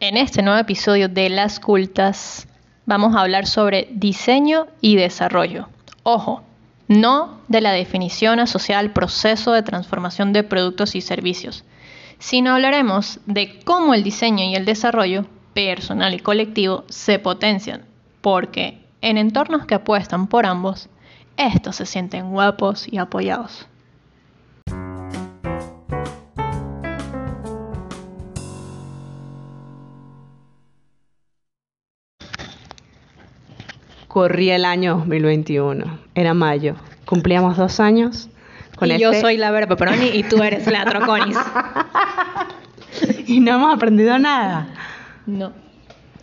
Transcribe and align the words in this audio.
En 0.00 0.16
este 0.16 0.42
nuevo 0.42 0.58
episodio 0.58 1.08
de 1.08 1.28
Las 1.28 1.60
Cultas 1.60 2.48
vamos 2.84 3.14
a 3.14 3.20
hablar 3.20 3.46
sobre 3.46 3.88
diseño 3.92 4.66
y 4.80 4.96
desarrollo. 4.96 5.68
Ojo, 6.02 6.42
no 6.88 7.40
de 7.46 7.60
la 7.60 7.70
definición 7.70 8.40
asociada 8.40 8.80
al 8.80 8.92
proceso 8.92 9.52
de 9.52 9.62
transformación 9.62 10.32
de 10.32 10.42
productos 10.42 10.96
y 10.96 11.00
servicios, 11.00 11.64
sino 12.18 12.54
hablaremos 12.54 13.20
de 13.26 13.60
cómo 13.64 13.94
el 13.94 14.02
diseño 14.02 14.44
y 14.44 14.56
el 14.56 14.64
desarrollo 14.64 15.26
personal 15.54 16.12
y 16.12 16.18
colectivo 16.18 16.84
se 16.88 17.20
potencian, 17.20 17.84
porque 18.20 18.84
en 19.00 19.16
entornos 19.16 19.64
que 19.64 19.76
apuestan 19.76 20.26
por 20.26 20.44
ambos, 20.44 20.88
estos 21.36 21.76
se 21.76 21.86
sienten 21.86 22.30
guapos 22.32 22.92
y 22.92 22.98
apoyados. 22.98 23.68
Corría 34.14 34.54
el 34.54 34.64
año 34.64 34.98
2021, 34.98 35.98
era 36.14 36.34
mayo, 36.34 36.76
cumplíamos 37.04 37.56
dos 37.56 37.80
años. 37.80 38.28
Con 38.76 38.88
y 38.88 38.96
yo 38.96 39.10
este 39.10 39.22
soy 39.22 39.36
la 39.36 39.50
Vera 39.50 39.66
Pepperoni 39.66 40.06
y 40.06 40.22
tú 40.22 40.40
eres 40.40 40.68
la 40.68 40.84
Troconis. 40.84 41.36
y 43.26 43.40
no 43.40 43.56
hemos 43.56 43.74
aprendido 43.74 44.16
nada. 44.20 44.68
No 45.26 45.63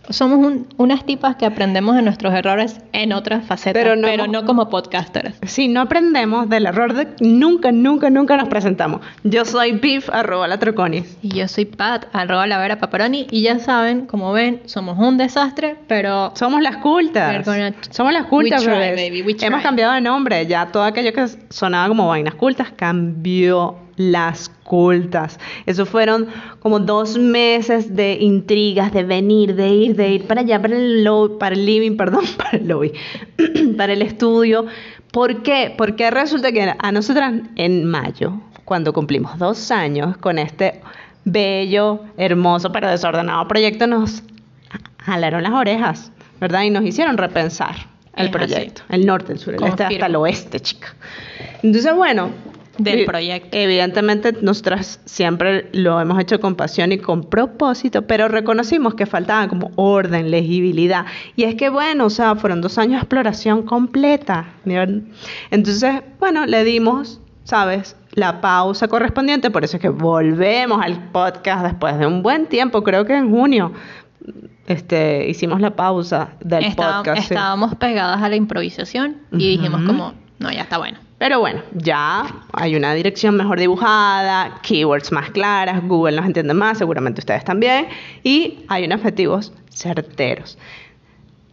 somos 0.08 0.64
unas 0.76 1.06
tipas 1.06 1.36
que 1.36 1.46
aprendemos 1.46 1.96
de 1.96 2.02
nuestros 2.02 2.34
errores 2.34 2.80
en 2.92 3.12
otras 3.12 3.44
facetas, 3.44 3.82
pero 3.82 4.26
no, 4.26 4.44
como 4.44 4.68
podcasters. 4.68 5.36
Sí, 5.46 5.68
no 5.68 5.80
aprendemos 5.82 6.48
del 6.48 6.66
error 6.66 6.94
de 6.94 7.08
nunca, 7.20 7.72
nunca, 7.72 8.10
nunca 8.10 8.36
nos 8.36 8.48
presentamos. 8.48 9.00
Yo 9.24 9.44
soy 9.44 9.72
Beef, 9.72 10.10
arroba 10.10 10.48
la 10.48 10.58
Troconis. 10.58 11.16
Y 11.22 11.30
yo 11.30 11.48
soy 11.48 11.64
Pat, 11.64 12.06
arroba 12.12 12.46
la 12.46 12.58
Vera 12.58 12.78
Paparoni. 12.78 13.26
Y 13.30 13.42
ya 13.42 13.58
saben, 13.58 14.06
como 14.06 14.32
ven, 14.32 14.62
somos 14.66 14.98
un 14.98 15.18
desastre, 15.18 15.76
pero... 15.86 16.32
Somos 16.34 16.62
las 16.62 16.78
cultas. 16.78 17.46
Somos 17.90 18.12
las 18.12 18.26
cultas, 18.26 18.64
Hemos 18.64 19.62
cambiado 19.62 19.92
de 19.92 20.00
nombre. 20.00 20.46
Ya 20.46 20.66
todo 20.66 20.84
aquello 20.84 21.12
que 21.12 21.26
sonaba 21.50 21.88
como 21.88 22.08
vainas 22.08 22.34
cultas 22.34 22.70
cambió 22.74 23.81
las 23.96 24.48
cultas. 24.64 25.38
Eso 25.66 25.86
fueron 25.86 26.28
como 26.60 26.80
dos 26.80 27.18
meses 27.18 27.94
de 27.94 28.14
intrigas, 28.20 28.92
de 28.92 29.04
venir, 29.04 29.54
de 29.54 29.68
ir, 29.68 29.96
de 29.96 30.10
ir 30.10 30.26
para 30.26 30.40
allá, 30.40 30.60
para 30.60 30.76
el, 30.76 31.06
para 31.38 31.54
el 31.54 31.66
living, 31.66 31.96
perdón, 31.96 32.24
para 32.36 32.58
el 32.58 32.68
lobby, 32.68 32.92
para 33.76 33.92
el 33.92 34.02
estudio. 34.02 34.66
¿Por 35.12 35.42
qué? 35.42 35.74
Porque 35.76 36.10
resulta 36.10 36.52
que 36.52 36.74
a 36.76 36.92
nosotras 36.92 37.34
en 37.56 37.84
mayo, 37.84 38.40
cuando 38.64 38.92
cumplimos 38.92 39.38
dos 39.38 39.70
años 39.70 40.16
con 40.16 40.38
este 40.38 40.80
bello, 41.24 42.00
hermoso, 42.16 42.72
pero 42.72 42.88
desordenado 42.88 43.46
proyecto, 43.46 43.86
nos 43.86 44.22
jalaron 44.98 45.42
las 45.42 45.52
orejas, 45.52 46.12
¿verdad? 46.40 46.62
Y 46.62 46.70
nos 46.70 46.84
hicieron 46.84 47.18
repensar 47.18 47.74
el 48.16 48.30
proyecto, 48.30 48.82
el 48.88 49.06
norte, 49.06 49.32
el 49.32 49.38
sur, 49.38 49.54
el 49.54 49.62
este 49.62 49.84
hasta 49.84 50.06
el 50.06 50.16
oeste, 50.16 50.60
chica. 50.60 50.94
Entonces, 51.62 51.94
bueno, 51.94 52.30
del 52.78 53.04
proyecto. 53.04 53.56
Evidentemente, 53.56 54.34
nosotras 54.40 55.00
siempre 55.04 55.68
lo 55.72 56.00
hemos 56.00 56.18
hecho 56.20 56.40
con 56.40 56.54
pasión 56.54 56.92
y 56.92 56.98
con 56.98 57.24
propósito, 57.24 58.02
pero 58.02 58.28
reconocimos 58.28 58.94
que 58.94 59.06
faltaba 59.06 59.46
como 59.48 59.70
orden, 59.76 60.30
legibilidad. 60.30 61.06
Y 61.36 61.44
es 61.44 61.54
que, 61.54 61.68
bueno, 61.68 62.06
o 62.06 62.10
sea, 62.10 62.34
fueron 62.34 62.60
dos 62.60 62.78
años 62.78 62.92
de 62.92 62.98
exploración 62.98 63.62
completa. 63.62 64.46
Entonces, 65.50 66.02
bueno, 66.18 66.46
le 66.46 66.64
dimos, 66.64 67.20
¿sabes? 67.44 67.96
La 68.14 68.40
pausa 68.40 68.88
correspondiente, 68.88 69.50
por 69.50 69.64
eso 69.64 69.76
es 69.76 69.80
que 69.80 69.88
volvemos 69.88 70.82
al 70.82 71.10
podcast 71.10 71.64
después 71.64 71.98
de 71.98 72.06
un 72.06 72.22
buen 72.22 72.46
tiempo, 72.46 72.82
creo 72.82 73.04
que 73.04 73.14
en 73.14 73.30
junio. 73.30 73.72
Este, 74.66 75.28
hicimos 75.28 75.60
la 75.60 75.74
pausa 75.74 76.34
del 76.40 76.74
podcast. 76.74 77.18
Estábamos 77.18 77.74
pegadas 77.74 78.22
a 78.22 78.28
la 78.28 78.36
improvisación 78.36 79.16
y 79.32 79.56
dijimos 79.56 79.82
como, 79.82 80.14
no, 80.42 80.50
ya 80.50 80.62
está 80.62 80.78
bueno. 80.78 80.98
Pero 81.18 81.38
bueno, 81.38 81.62
ya 81.72 82.24
hay 82.52 82.74
una 82.74 82.94
dirección 82.94 83.36
mejor 83.36 83.60
dibujada, 83.60 84.58
keywords 84.62 85.12
más 85.12 85.30
claras, 85.30 85.82
Google 85.86 86.16
nos 86.16 86.26
entiende 86.26 86.52
más, 86.52 86.78
seguramente 86.78 87.20
ustedes 87.20 87.44
también, 87.44 87.86
y 88.24 88.64
hay 88.68 88.84
unos 88.84 88.98
objetivos 88.98 89.52
certeros. 89.70 90.58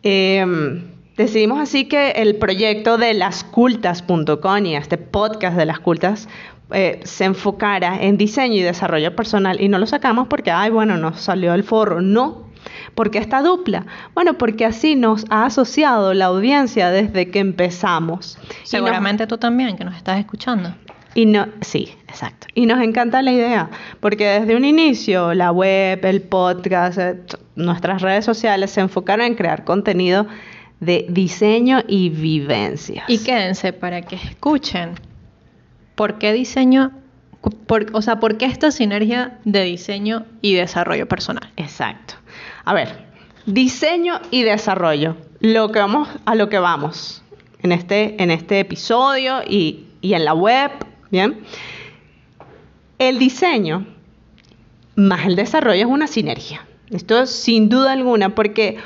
Em, 0.02 0.82
decidimos 1.18 1.60
así 1.60 1.86
que 1.86 2.12
el 2.12 2.38
proyecto 2.38 2.98
de 2.98 3.14
lascultas.com 3.14 4.66
y 4.66 4.76
este 4.76 4.98
podcast 4.98 5.56
de 5.56 5.66
las 5.66 5.80
cultas 5.80 6.28
eh, 6.72 7.00
se 7.04 7.26
enfocara 7.26 8.02
en 8.02 8.18
diseño 8.18 8.56
y 8.56 8.62
desarrollo 8.62 9.16
personal 9.16 9.62
y 9.62 9.70
no 9.70 9.78
lo 9.78 9.86
sacamos 9.86 10.28
porque, 10.28 10.52
ay, 10.52 10.72
bueno, 10.72 10.98
nos 10.98 11.22
salió 11.22 11.54
el 11.54 11.64
forro. 11.64 12.02
No, 12.02 12.49
¿Por 13.00 13.12
qué 13.12 13.20
esta 13.20 13.42
dupla? 13.42 13.86
Bueno, 14.14 14.34
porque 14.34 14.66
así 14.66 14.98
nos 14.98 15.24
ha 15.30 15.46
asociado 15.46 16.14
la 16.14 16.26
audiencia 16.26 16.92
desde 16.92 17.32
que 17.32 17.40
empezamos. 17.40 18.38
Seguramente 18.64 19.26
tú 19.26 19.38
también, 19.38 19.78
que 19.78 19.86
nos 19.86 19.96
estás 19.96 20.20
escuchando. 20.20 20.76
Y 21.16 21.26
no, 21.26 21.48
sí, 21.62 21.94
exacto. 22.10 22.48
Y 22.56 22.66
nos 22.66 22.82
encanta 22.82 23.22
la 23.22 23.32
idea, 23.32 23.70
porque 24.02 24.42
desde 24.42 24.54
un 24.58 24.66
inicio 24.66 25.34
la 25.34 25.54
web, 25.54 26.04
el 26.04 26.22
podcast, 26.24 26.98
eh, 26.98 27.22
nuestras 27.56 28.02
redes 28.02 28.26
sociales 28.26 28.72
se 28.72 28.82
enfocaron 28.82 29.28
en 29.28 29.36
crear 29.36 29.64
contenido 29.64 30.28
de 30.82 31.06
diseño 31.08 31.82
y 31.88 32.10
vivencias. 32.10 33.06
Y 33.08 33.20
quédense 33.20 33.72
para 33.72 34.02
que 34.02 34.18
escuchen 34.18 34.96
por 35.96 36.18
qué 36.18 36.34
diseño, 36.34 36.92
o 37.94 38.02
sea, 38.02 38.20
por 38.20 38.36
qué 38.36 38.44
esta 38.44 38.72
sinergia 38.72 39.40
de 39.46 39.64
diseño 39.64 40.26
y 40.42 40.56
desarrollo 40.56 41.08
personal. 41.08 41.50
Exacto. 41.56 42.16
A 42.70 42.74
ver, 42.76 42.90
diseño 43.48 44.22
y 44.30 44.44
desarrollo. 44.44 45.16
A 46.26 46.36
lo 46.36 46.50
que 46.50 46.60
vamos 46.60 47.24
en 47.64 47.72
este, 47.72 48.24
este 48.32 48.60
episodio 48.60 49.42
y, 49.42 49.88
en 50.04 50.24
la 50.24 50.36
web, 50.36 50.70
¿bien? 51.10 51.40
El 53.00 53.18
diseño 53.18 53.88
más 54.96 55.26
el 55.26 55.36
desarrollo 55.36 55.82
es 55.82 55.88
una 55.88 56.06
sinergia. 56.06 56.64
Esto 56.92 57.20
es 57.20 57.32
sin 57.32 57.70
duda 57.70 57.94
alguna 57.94 58.36
porque 58.36 58.78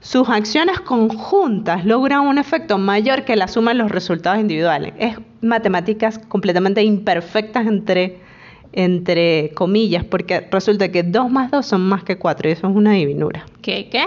sus 0.00 0.28
acciones 0.28 0.78
conjuntas 0.78 1.84
logran 1.84 2.20
un 2.20 2.38
efecto 2.38 2.78
mayor 2.78 3.24
que 3.24 3.34
la 3.34 3.48
suma 3.48 3.72
de 3.72 3.78
los 3.78 3.90
resultados 3.90 4.38
individuales. 4.38 4.94
Es 4.96 5.16
matemáticas 5.40 6.20
completamente 6.20 6.84
imperfectas 6.84 7.66
entre 7.66 8.27
entre 8.72 9.50
comillas, 9.54 10.04
porque 10.04 10.46
resulta 10.50 10.90
que 10.90 11.02
2 11.02 11.30
más 11.30 11.50
2 11.50 11.64
son 11.66 11.88
más 11.88 12.04
que 12.04 12.18
4 12.18 12.48
y 12.48 12.52
eso 12.52 12.68
es 12.68 12.76
una 12.76 12.92
divinura. 12.92 13.46
¿Qué? 13.62 13.88
¿Qué? 13.90 14.04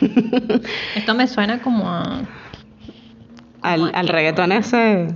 Esto 0.96 1.14
me 1.14 1.26
suena 1.26 1.60
como 1.62 1.88
a... 1.88 2.22
Al, 3.62 3.92
al 3.94 4.08
reggaetón 4.08 4.52
ese... 4.52 5.08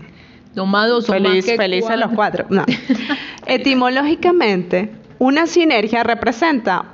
Dos 0.55 0.69
más 0.69 0.89
dos 0.89 1.07
son 1.07 1.17
feliz, 1.17 1.37
más 1.37 1.45
que 1.47 1.57
Felices 1.57 1.87
cuatro. 1.89 2.07
los 2.07 2.15
cuatro. 2.15 2.47
No. 2.49 2.65
Etimológicamente, 3.47 4.93
una 5.19 5.47
sinergia 5.49 6.05
representa 6.05 6.94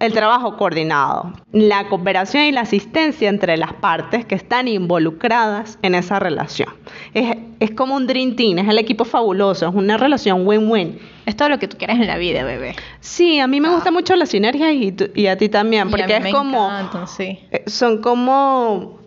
el 0.00 0.12
trabajo 0.12 0.56
coordinado, 0.56 1.32
la 1.52 1.88
cooperación 1.88 2.44
y 2.44 2.52
la 2.52 2.62
asistencia 2.62 3.28
entre 3.28 3.56
las 3.56 3.72
partes 3.74 4.24
que 4.24 4.34
están 4.34 4.68
involucradas 4.68 5.78
en 5.82 5.94
esa 5.94 6.18
relación. 6.18 6.68
Es, 7.14 7.36
es 7.60 7.70
como 7.72 7.96
un 7.96 8.06
Dream 8.06 8.36
Team, 8.36 8.58
es 8.58 8.68
el 8.68 8.78
equipo 8.78 9.04
fabuloso, 9.04 9.68
es 9.68 9.74
una 9.74 9.96
relación 9.96 10.46
win-win. 10.46 10.98
Es 11.26 11.36
todo 11.36 11.48
lo 11.48 11.58
que 11.58 11.68
tú 11.68 11.76
quieres 11.76 11.96
en 11.96 12.06
la 12.06 12.16
vida, 12.16 12.44
bebé. 12.44 12.74
Sí, 13.00 13.38
a 13.38 13.46
mí 13.46 13.60
me 13.60 13.68
gusta 13.68 13.90
mucho 13.90 14.16
la 14.16 14.26
sinergia 14.26 14.72
y, 14.72 14.96
y, 15.14 15.26
a 15.26 15.36
ti 15.36 15.48
también, 15.48 15.90
porque 15.90 16.16
es 16.16 16.32
como... 16.32 16.66
Encantan, 16.66 17.08
sí. 17.08 17.40
Eh, 17.50 17.64
son 17.66 18.00
como... 18.00 18.98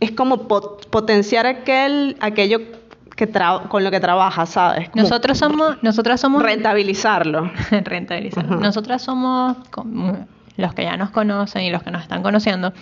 Es 0.00 0.10
como 0.10 0.48
pot 0.48 0.88
potenciar 0.88 1.46
aquel, 1.46 2.16
aquello 2.18 2.60
que 3.26 3.68
con 3.68 3.84
lo 3.84 3.90
que 3.90 4.00
trabajas, 4.00 4.50
¿sabes? 4.50 4.88
Como 4.90 5.02
nosotros 5.02 5.38
somos, 5.38 5.82
nosotras 5.82 6.20
somos 6.20 6.42
rentabilizarlo. 6.42 7.50
rentabilizarlo. 7.70 8.56
Uh 8.56 8.58
-huh. 8.58 8.62
Nosotras 8.62 9.02
somos 9.02 9.56
los 10.56 10.74
que 10.74 10.82
ya 10.82 10.96
nos 10.96 11.10
conocen 11.10 11.62
y 11.62 11.70
los 11.70 11.82
que 11.82 11.90
nos 11.90 12.02
están 12.02 12.22
conociendo. 12.22 12.72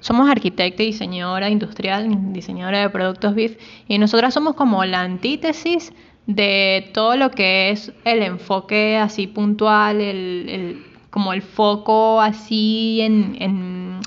Somos 0.00 0.30
arquitecta 0.30 0.82
y 0.82 0.86
diseñadora 0.86 1.50
industrial, 1.50 2.32
diseñadora 2.32 2.80
de 2.80 2.90
productos 2.90 3.34
BIF 3.34 3.58
y 3.86 3.98
nosotras 3.98 4.32
somos 4.32 4.54
como 4.54 4.84
la 4.84 5.02
antítesis 5.02 5.92
de 6.26 6.90
todo 6.94 7.16
lo 7.16 7.30
que 7.30 7.70
es 7.70 7.92
el 8.04 8.22
enfoque 8.22 8.96
así 8.96 9.26
puntual, 9.26 10.00
el, 10.00 10.48
el 10.48 10.86
como 11.10 11.32
el 11.32 11.42
foco 11.42 12.20
así 12.20 13.00
en, 13.02 13.36
en, 13.40 14.00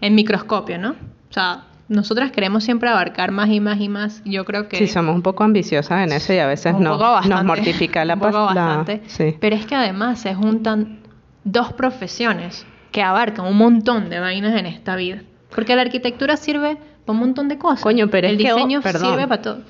en 0.00 0.14
microscopio, 0.14 0.78
¿no? 0.78 0.90
O 0.90 1.32
sea, 1.32 1.64
nosotras 1.90 2.30
queremos 2.30 2.62
siempre 2.62 2.88
abarcar 2.88 3.32
más 3.32 3.50
y 3.50 3.58
más 3.58 3.80
y 3.80 3.88
más. 3.88 4.22
Yo 4.24 4.44
creo 4.44 4.68
que... 4.68 4.76
Sí, 4.76 4.86
somos 4.86 5.14
un 5.14 5.22
poco 5.22 5.42
ambiciosas 5.42 6.04
en 6.04 6.12
eso 6.12 6.32
y 6.32 6.38
a 6.38 6.46
veces 6.46 6.74
no, 6.78 6.96
bastante, 6.96 7.28
nos 7.28 7.44
mortifica 7.44 8.04
la 8.04 8.14
bastante, 8.14 9.02
sí. 9.06 9.36
Pero 9.40 9.56
es 9.56 9.66
que 9.66 9.74
además 9.74 10.20
se 10.20 10.32
juntan 10.32 11.00
dos 11.42 11.72
profesiones 11.72 12.64
que 12.92 13.02
abarcan 13.02 13.44
un 13.44 13.56
montón 13.56 14.08
de 14.08 14.20
vainas 14.20 14.56
en 14.56 14.66
esta 14.66 14.94
vida. 14.94 15.22
Porque 15.52 15.74
la 15.74 15.82
arquitectura 15.82 16.36
sirve 16.36 16.76
para 17.04 17.12
un 17.12 17.18
montón 17.18 17.48
de 17.48 17.58
cosas. 17.58 17.82
Coño, 17.82 18.08
pero 18.08 18.28
el 18.28 18.34
es 18.34 18.42
que, 18.42 18.52
diseño 18.52 18.78
oh, 18.78 18.88
sirve 18.88 19.26
para 19.26 19.42
todo. 19.42 19.62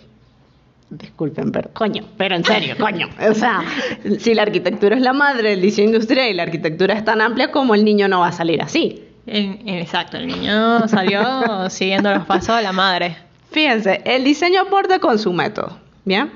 disculpen, 0.91 1.53
pero 1.53 1.71
coño, 1.73 2.05
pero 2.19 2.37
en 2.37 2.45
serio, 2.45 2.77
coño. 2.79 3.09
O 3.31 3.35
sea, 3.35 3.63
si 4.19 4.35
la 4.35 4.43
arquitectura 4.43 4.95
es 4.95 5.03
la 5.03 5.15
madre 5.15 5.51
del 5.51 5.63
diseño 5.63 5.87
industrial 5.89 6.29
y 6.29 6.35
la 6.35 6.43
arquitectura 6.43 6.93
es 6.93 7.03
tan 7.03 7.23
amplia 7.23 7.51
como 7.51 7.75
el 7.75 7.83
niño 7.83 8.09
no 8.09 8.21
va 8.21 8.29
a 8.29 8.33
salir 8.33 8.61
así. 8.61 9.07
Exacto, 9.27 10.17
el 10.17 10.27
niño 10.27 10.89
salió 10.89 11.69
siguiendo 11.71 12.13
los 12.13 12.27
pasos 12.27 12.57
de 12.57 12.63
la 12.63 12.73
madre. 12.73 13.17
Fíjense, 13.51 14.01
el 14.05 14.25
diseño 14.25 14.63
aporta 14.63 14.99
con 14.99 15.19
su 15.19 15.33
método, 15.33 15.77
¿bien? 16.05 16.31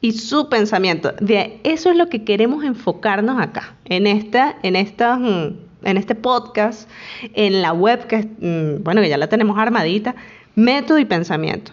Y 0.00 0.12
su 0.12 0.48
pensamiento. 0.48 1.12
De 1.20 1.60
eso 1.64 1.90
es 1.90 1.96
lo 1.96 2.08
que 2.08 2.24
queremos 2.24 2.64
enfocarnos 2.64 3.40
acá, 3.40 3.74
en 3.84 4.06
esta, 4.06 4.56
en 4.62 4.76
esta, 4.76 5.16
mm, 5.16 5.56
en 5.84 5.96
este 5.96 6.14
podcast, 6.14 6.88
en 7.34 7.62
la 7.62 7.72
web 7.72 8.06
que, 8.06 8.18
mm, 8.18 8.82
bueno, 8.82 9.00
que 9.00 9.08
ya 9.08 9.16
la 9.16 9.28
tenemos 9.28 9.58
armadita, 9.58 10.14
método 10.54 10.98
y 10.98 11.04
pensamiento 11.04 11.72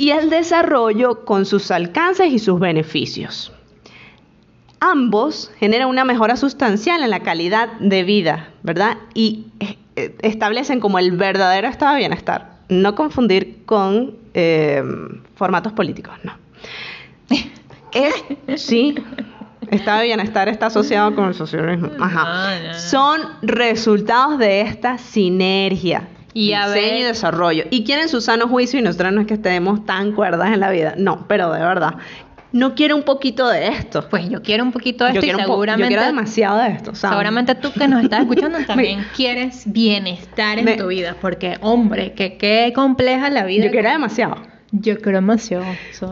y 0.00 0.12
el 0.12 0.30
desarrollo 0.30 1.26
con 1.26 1.44
sus 1.44 1.70
alcances 1.70 2.32
y 2.32 2.38
sus 2.38 2.58
beneficios. 2.58 3.52
Ambos 4.80 5.50
generan 5.58 5.88
una 5.88 6.04
mejora 6.04 6.36
sustancial 6.36 7.02
en 7.02 7.10
la 7.10 7.20
calidad 7.20 7.68
de 7.80 8.02
vida, 8.02 8.48
¿verdad? 8.62 8.96
Y 9.14 9.46
eh, 9.60 10.16
establecen 10.22 10.80
como 10.80 10.98
el 10.98 11.12
verdadero 11.12 11.68
estado 11.68 11.92
de 11.92 11.98
bienestar. 11.98 12.60
No 12.68 12.94
confundir 12.94 13.64
con 13.66 14.16
eh, 14.34 14.82
formatos 15.34 15.72
políticos, 15.72 16.14
no. 16.22 16.32
Es, 17.92 18.62
sí, 18.62 18.94
estado 19.68 19.98
de 19.98 20.04
bienestar 20.06 20.48
está 20.48 20.66
asociado 20.66 21.14
con 21.14 21.26
el 21.28 21.34
socialismo. 21.34 21.90
Ajá. 21.98 22.78
Son 22.78 23.20
resultados 23.42 24.38
de 24.38 24.60
esta 24.60 24.96
sinergia 24.98 26.08
y 26.32 26.54
diseño 26.54 26.98
y 26.98 27.02
desarrollo. 27.02 27.64
Y 27.70 27.84
quieren 27.84 28.08
su 28.08 28.20
sano 28.20 28.48
juicio 28.48 28.78
y 28.78 28.82
nosotros 28.82 29.12
no 29.12 29.20
es 29.22 29.26
que 29.26 29.34
estemos 29.34 29.84
tan 29.84 30.12
cuerdas 30.12 30.52
en 30.52 30.60
la 30.60 30.70
vida. 30.70 30.94
No, 30.96 31.26
pero 31.26 31.52
de 31.52 31.60
verdad. 31.60 31.94
No 32.52 32.74
quiero 32.74 32.96
un 32.96 33.02
poquito 33.02 33.48
de 33.48 33.68
esto. 33.68 34.08
Pues 34.08 34.28
yo 34.28 34.42
quiero 34.42 34.64
un 34.64 34.72
poquito 34.72 35.04
de 35.04 35.12
esto 35.12 35.24
y 35.24 35.30
seguramente. 35.30 35.84
yo 35.84 35.88
quiero 35.88 36.04
demasiado 36.04 36.58
de 36.58 36.68
esto. 36.68 36.94
Seguramente 36.94 37.54
tú 37.54 37.72
que 37.72 37.86
nos 37.86 38.02
estás 38.02 38.20
escuchando 38.22 38.58
también 38.66 39.06
quieres 39.14 39.62
bienestar 39.66 40.58
en 40.58 40.76
tu 40.76 40.88
vida. 40.88 41.16
Porque, 41.20 41.58
hombre, 41.60 42.12
que 42.12 42.36
qué 42.36 42.72
compleja 42.74 43.30
la 43.30 43.44
vida. 43.44 43.66
Yo 43.66 43.70
quiero 43.70 43.90
demasiado. 43.90 44.36
Yo 44.72 45.00
quiero 45.00 45.18
demasiado. 45.18 45.64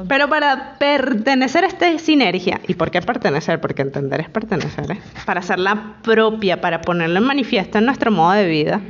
Pero 0.08 0.28
para 0.28 0.78
pertenecer 0.78 1.64
a 1.64 1.68
esta 1.68 1.96
sinergia, 1.98 2.60
¿y 2.66 2.74
por 2.74 2.90
qué 2.90 3.00
pertenecer? 3.00 3.60
Porque 3.60 3.82
entender 3.82 4.20
es 4.20 4.28
pertenecer, 4.28 4.90
¿eh? 4.90 5.00
Para 5.26 5.40
hacerla 5.40 5.96
propia, 6.02 6.60
para 6.60 6.80
ponerla 6.80 7.18
en 7.18 7.24
manifiesto 7.24 7.78
en 7.78 7.86
nuestro 7.86 8.10
modo 8.10 8.32
de 8.32 8.46
vida, 8.46 8.80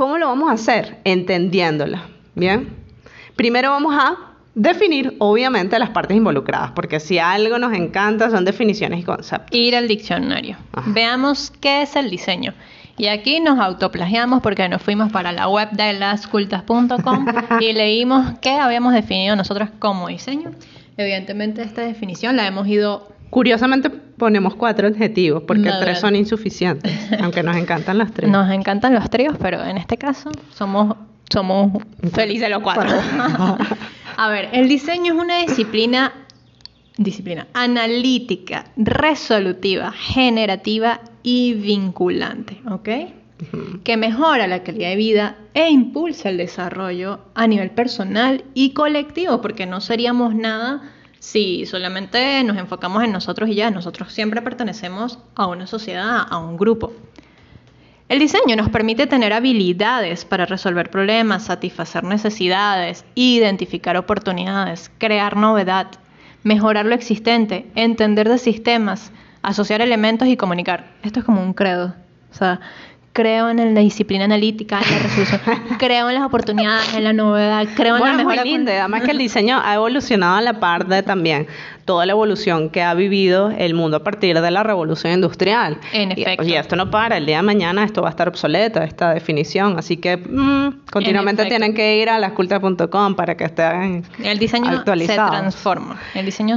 ¿Cómo 0.00 0.16
lo 0.16 0.28
vamos 0.28 0.48
a 0.48 0.54
hacer? 0.54 0.96
Entendiéndola. 1.04 2.06
Bien. 2.34 2.70
Primero 3.36 3.68
vamos 3.68 3.94
a 3.94 4.29
definir, 4.60 5.16
obviamente, 5.18 5.78
las 5.78 5.90
partes 5.90 6.16
involucradas, 6.16 6.72
porque 6.72 7.00
si 7.00 7.18
algo 7.18 7.58
nos 7.58 7.72
encanta 7.72 8.30
son 8.30 8.44
definiciones 8.44 9.00
y 9.00 9.02
conceptos. 9.04 9.48
Ir 9.50 9.74
al 9.74 9.88
diccionario. 9.88 10.56
Veamos 10.86 11.50
qué 11.60 11.82
es 11.82 11.96
el 11.96 12.10
diseño. 12.10 12.52
Y 12.98 13.06
aquí 13.06 13.40
nos 13.40 13.58
autoplagiamos 13.58 14.42
porque 14.42 14.68
nos 14.68 14.82
fuimos 14.82 15.10
para 15.10 15.32
la 15.32 15.48
web 15.48 15.70
de 15.70 15.94
lascultas.com 15.94 17.26
y 17.60 17.72
leímos 17.72 18.38
qué 18.40 18.50
habíamos 18.50 18.92
definido 18.92 19.34
nosotros 19.34 19.70
como 19.78 20.08
diseño. 20.08 20.50
Evidentemente 20.98 21.62
esta 21.62 21.80
definición 21.80 22.36
la 22.36 22.46
hemos 22.46 22.68
ido 22.68 23.08
Curiosamente 23.30 23.90
ponemos 23.90 24.56
cuatro 24.56 24.88
adjetivos 24.88 25.44
porque 25.46 25.70
tres 25.80 26.00
son 26.00 26.16
insuficientes, 26.16 26.92
aunque 27.22 27.44
nos 27.44 27.56
encantan 27.56 27.96
los 27.96 28.12
tres. 28.12 28.28
Nos 28.28 28.50
encantan 28.50 28.92
los 28.92 29.08
tríos, 29.08 29.36
pero 29.40 29.64
en 29.64 29.78
este 29.78 29.96
caso 29.96 30.30
somos, 30.52 30.96
somos 31.32 31.80
felices 32.12 32.50
los 32.50 32.60
cuatro. 32.60 32.90
A 34.22 34.28
ver, 34.28 34.50
el 34.52 34.68
diseño 34.68 35.14
es 35.14 35.18
una 35.18 35.38
disciplina, 35.38 36.12
disciplina 36.98 37.46
analítica, 37.54 38.66
resolutiva, 38.76 39.92
generativa 39.92 41.00
y 41.22 41.54
vinculante, 41.54 42.60
¿ok? 42.70 42.88
que 43.82 43.96
mejora 43.96 44.46
la 44.46 44.62
calidad 44.62 44.90
de 44.90 44.96
vida 44.96 45.38
e 45.54 45.70
impulsa 45.70 46.28
el 46.28 46.36
desarrollo 46.36 47.20
a 47.34 47.46
nivel 47.46 47.70
personal 47.70 48.44
y 48.52 48.74
colectivo, 48.74 49.40
porque 49.40 49.64
no 49.64 49.80
seríamos 49.80 50.34
nada 50.34 50.82
si 51.18 51.64
solamente 51.64 52.44
nos 52.44 52.58
enfocamos 52.58 53.02
en 53.02 53.12
nosotros 53.12 53.48
y 53.48 53.54
ya, 53.54 53.70
nosotros 53.70 54.12
siempre 54.12 54.42
pertenecemos 54.42 55.18
a 55.34 55.46
una 55.46 55.66
sociedad, 55.66 56.26
a 56.28 56.36
un 56.36 56.58
grupo. 56.58 56.92
El 58.10 58.18
diseño 58.18 58.56
nos 58.56 58.70
permite 58.70 59.06
tener 59.06 59.32
habilidades 59.32 60.24
para 60.24 60.44
resolver 60.44 60.90
problemas, 60.90 61.44
satisfacer 61.44 62.02
necesidades, 62.02 63.04
identificar 63.14 63.96
oportunidades, 63.96 64.90
crear 64.98 65.36
novedad, 65.36 65.86
mejorar 66.42 66.86
lo 66.86 66.96
existente, 66.96 67.70
entender 67.76 68.28
de 68.28 68.38
sistemas, 68.38 69.12
asociar 69.42 69.80
elementos 69.80 70.26
y 70.26 70.36
comunicar. 70.36 70.86
Esto 71.04 71.20
es 71.20 71.24
como 71.24 71.40
un 71.40 71.52
credo. 71.52 71.94
O 72.32 72.34
sea, 72.34 72.58
creo 73.12 73.50
en 73.50 73.74
la 73.74 73.80
disciplina 73.80 74.24
analítica, 74.24 74.80
en 74.80 74.90
la 74.90 74.98
resolución, 75.02 75.40
creo 75.78 76.08
en 76.08 76.14
las 76.14 76.24
oportunidades, 76.24 76.94
en 76.94 77.04
la 77.04 77.12
novedad, 77.12 77.66
creo 77.74 77.96
en 77.96 78.04
la 78.04 78.12
mejora. 78.14 78.42
Muy 78.42 78.52
lindo. 78.52 78.70
Además 78.70 79.02
que 79.02 79.10
el 79.10 79.18
diseño 79.18 79.60
ha 79.62 79.74
evolucionado 79.74 80.36
a 80.36 80.40
la 80.40 80.60
par 80.60 80.86
de 80.86 81.02
también 81.02 81.46
toda 81.84 82.06
la 82.06 82.12
evolución 82.12 82.70
que 82.70 82.82
ha 82.82 82.94
vivido 82.94 83.50
el 83.50 83.74
mundo 83.74 83.96
a 83.96 84.04
partir 84.04 84.40
de 84.40 84.50
la 84.50 84.62
revolución 84.62 85.12
industrial. 85.12 85.78
En 85.92 86.12
efecto. 86.12 86.44
Y, 86.44 86.54
esto 86.54 86.76
no 86.76 86.90
para, 86.90 87.16
el 87.16 87.26
día 87.26 87.38
de 87.38 87.42
mañana 87.42 87.84
esto 87.84 88.02
va 88.02 88.08
a 88.08 88.10
estar 88.10 88.28
obsoleto, 88.28 88.80
esta 88.80 89.12
definición, 89.12 89.76
así 89.78 89.96
que 89.96 90.16
mm, 90.16 90.86
continuamente 90.90 91.46
tienen 91.46 91.74
que 91.74 91.96
ir 91.98 92.08
a 92.08 92.18
lasculta.com 92.18 93.16
para 93.16 93.36
que 93.36 93.44
estén 93.44 94.04
El 94.22 94.38
diseño 94.38 94.84
se 94.84 95.14
transforma. 95.14 95.98
El 96.14 96.26
diseño 96.26 96.56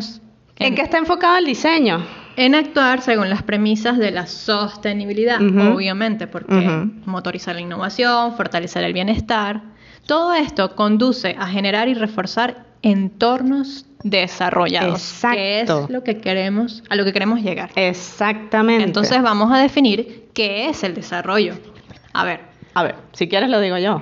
¿En 0.60 0.76
qué 0.76 0.84
está 0.84 1.00
enfocado 1.00 1.38
el 1.38 1.46
diseño? 1.46 2.23
En 2.36 2.56
actuar 2.56 3.02
según 3.02 3.30
las 3.30 3.44
premisas 3.44 3.98
de 3.98 4.12
la 4.12 4.26
sostenibilidad, 4.26 5.40
obviamente, 5.42 6.28
porque 6.28 6.88
motorizar 7.06 7.56
la 7.56 7.62
innovación, 7.62 8.36
fortalecer 8.36 8.84
el 8.84 8.94
bienestar, 8.94 9.62
todo 10.08 10.34
esto 10.34 10.76
conduce 10.76 11.36
a 11.38 11.48
generar 11.48 11.88
y 11.88 11.94
reforzar 11.94 12.66
entornos 12.82 13.86
desarrollados, 14.04 14.96
Exacto. 15.02 15.38
que 15.38 15.62
es 15.62 15.70
lo 15.90 16.04
que 16.04 16.18
queremos, 16.18 16.84
a 16.90 16.96
lo 16.96 17.06
que 17.06 17.14
queremos 17.14 17.42
llegar. 17.42 17.70
Exactamente. 17.76 18.84
Entonces 18.84 19.22
vamos 19.22 19.52
a 19.52 19.60
definir 19.60 20.30
qué 20.34 20.70
es 20.70 20.84
el 20.84 20.94
desarrollo. 20.94 21.54
A 22.14 22.26
ver. 22.26 22.42
A 22.74 22.84
ver, 22.84 22.96
si 23.14 23.30
quieres 23.30 23.50
lo 23.50 23.60
digo 23.60 23.78
yo. 23.78 24.02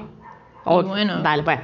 bueno. 0.65 1.21
Dale, 1.21 1.43
pues. 1.43 1.59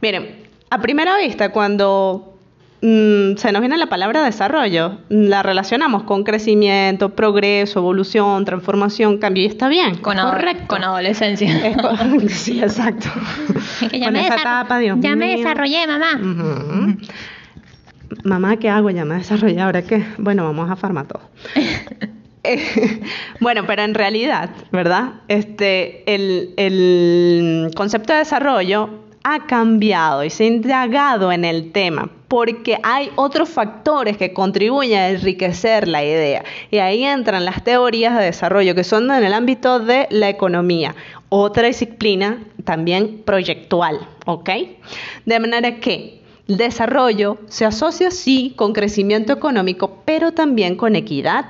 Miren, 0.00 0.46
a 0.70 0.80
primera 0.80 1.16
vista, 1.18 1.52
cuando 1.52 2.35
Mm, 2.82 3.36
se 3.36 3.52
nos 3.52 3.60
viene 3.60 3.78
la 3.78 3.86
palabra 3.86 4.22
desarrollo, 4.22 4.98
la 5.08 5.42
relacionamos 5.42 6.02
con 6.02 6.24
crecimiento, 6.24 7.14
progreso, 7.14 7.78
evolución, 7.80 8.44
transformación, 8.44 9.18
cambio 9.18 9.44
y 9.44 9.46
está 9.46 9.68
bien. 9.68 9.96
Con, 9.96 10.18
con 10.66 10.84
adolescencia. 10.84 11.48
sí, 12.28 12.60
exacto. 12.60 13.08
ya, 13.92 14.10
me, 14.10 14.28
ya 15.00 15.16
me, 15.16 15.36
desarrollé, 15.36 15.86
mamá. 15.86 16.20
Mamá, 18.24 18.56
¿qué 18.58 18.68
hago? 18.68 18.90
Ya 18.90 19.04
me 19.04 19.16
desarrollé, 19.16 19.60
¿ahora 19.60 19.82
qué? 19.82 20.04
Bueno, 20.18 20.44
vamos 20.44 20.70
a 20.70 20.76
farmar 20.76 21.06
todo. 21.06 21.22
bueno, 23.40 23.64
pero 23.66 23.82
en 23.82 23.94
realidad, 23.94 24.50
¿verdad? 24.70 25.14
Este, 25.28 26.14
el, 26.14 26.52
el 26.58 27.70
concepto 27.74 28.12
de 28.12 28.20
desarrollo 28.20 29.05
ha 29.28 29.44
cambiado 29.44 30.22
y 30.22 30.30
se 30.30 30.44
ha 30.44 30.46
indagado 30.46 31.32
en 31.32 31.44
el 31.44 31.72
tema 31.72 32.08
porque 32.28 32.78
hay 32.84 33.10
otros 33.16 33.48
factores 33.48 34.16
que 34.16 34.32
contribuyen 34.32 35.00
a 35.00 35.08
enriquecer 35.08 35.88
la 35.88 36.04
idea. 36.04 36.44
Y 36.70 36.78
ahí 36.78 37.02
entran 37.02 37.44
las 37.44 37.64
teorías 37.64 38.16
de 38.16 38.24
desarrollo 38.24 38.76
que 38.76 38.84
son 38.84 39.10
en 39.10 39.24
el 39.24 39.32
ámbito 39.32 39.80
de 39.80 40.06
la 40.10 40.28
economía, 40.28 40.94
otra 41.28 41.66
disciplina 41.66 42.38
también 42.62 43.22
proyectual, 43.24 44.06
¿ok? 44.26 44.50
De 45.24 45.40
manera 45.40 45.80
que 45.80 46.22
el 46.46 46.56
desarrollo 46.56 47.38
se 47.48 47.64
asocia 47.64 48.12
sí 48.12 48.52
con 48.54 48.72
crecimiento 48.72 49.32
económico, 49.32 50.02
pero 50.04 50.30
también 50.30 50.76
con 50.76 50.94
equidad, 50.94 51.46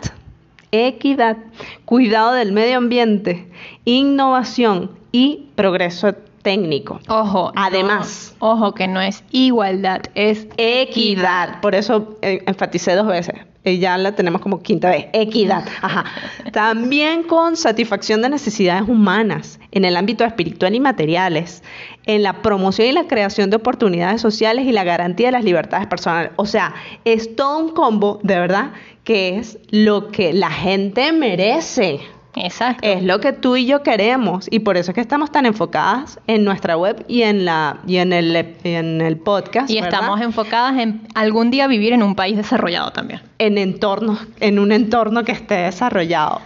equidad, 0.73 1.37
cuidado 1.85 2.33
del 2.33 2.53
medio 2.53 2.79
ambiente, 2.79 3.47
innovación 3.85 4.93
y 5.13 5.49
progreso 5.57 6.15
técnico. 6.47 7.01
Ojo, 7.09 7.51
además. 7.57 8.37
ojo, 8.39 8.73
que 8.73 8.87
no 8.87 9.01
es 9.01 9.25
igualdad, 9.33 10.03
es 10.15 10.47
equidad. 10.57 11.61
Por 11.61 11.75
eso 11.75 12.17
eh, 12.23 12.45
enfaticé 12.47 12.95
dos 12.95 13.09
veces. 13.09 13.35
Y 13.65 13.81
ya 13.81 13.99
la 13.99 14.13
tenemos 14.13 14.41
como 14.41 14.63
quinta 14.63 14.91
vez. 14.91 15.07
Equidad. 15.13 15.65
Ajá. 15.83 16.05
También 16.53 17.25
con 17.25 17.57
satisfacción 17.57 18.23
de 18.23 18.29
necesidades 18.29 18.89
humanas 18.89 19.59
en 19.73 19.85
el 19.85 19.97
ámbito 19.97 20.25
espiritual 20.25 20.73
y 20.77 20.79
materiales, 20.79 21.65
en 22.05 22.23
la 22.23 22.43
promoción 22.43 22.87
y 22.87 22.93
la 22.93 23.09
creación 23.09 23.51
de 23.51 23.57
oportunidades 23.57 24.21
sociales 24.21 24.67
y 24.67 24.71
la 24.71 24.85
garantía 24.85 25.27
de 25.27 25.33
las 25.33 25.43
libertades 25.43 25.89
personales. 25.89 26.31
O 26.37 26.47
sea, 26.47 26.77
es 27.05 27.35
todo 27.35 27.59
un 27.59 27.71
combo, 27.71 28.21
de 28.23 28.39
verdad, 28.39 28.71
que 29.03 29.37
es 29.37 29.59
lo 29.71 30.13
que 30.13 30.33
la 30.33 30.51
gente 30.51 31.11
merece. 31.11 31.99
Exacto. 32.37 32.87
Es 32.87 33.03
lo 33.03 33.21
que 33.21 33.33
tú 33.33 33.57
y 33.57 33.67
yo 33.67 33.83
queremos 33.83 34.47
y 34.51 34.61
por 34.61 34.77
eso 34.77 34.91
es 34.91 34.95
que 34.95 35.01
estamos 35.01 35.33
tan 35.33 35.47
enfocadas 35.47 36.21
en 36.27 36.45
nuestra 36.45 36.77
web 36.77 37.05
y 37.09 37.23
en 37.23 37.45
la 37.45 37.79
y 37.87 37.97
en 37.97 38.13
el 38.13 38.37
en 38.63 39.01
el 39.01 39.17
podcast. 39.17 39.71
Y 39.71 39.79
estamos 39.79 40.21
enfocadas 40.21 40.79
en 40.79 41.01
algún 41.15 41.51
día 41.51 41.67
vivir 41.67 41.93
en 41.93 42.03
un 42.03 42.15
país 42.15 42.37
desarrollado 42.37 42.91
también. 42.91 43.23
En 43.39 43.59
entornos, 43.59 44.21
en 44.41 44.59
un 44.59 44.73
entorno 44.73 45.25
que 45.25 45.33
esté 45.33 45.55
desarrollado. 45.55 46.41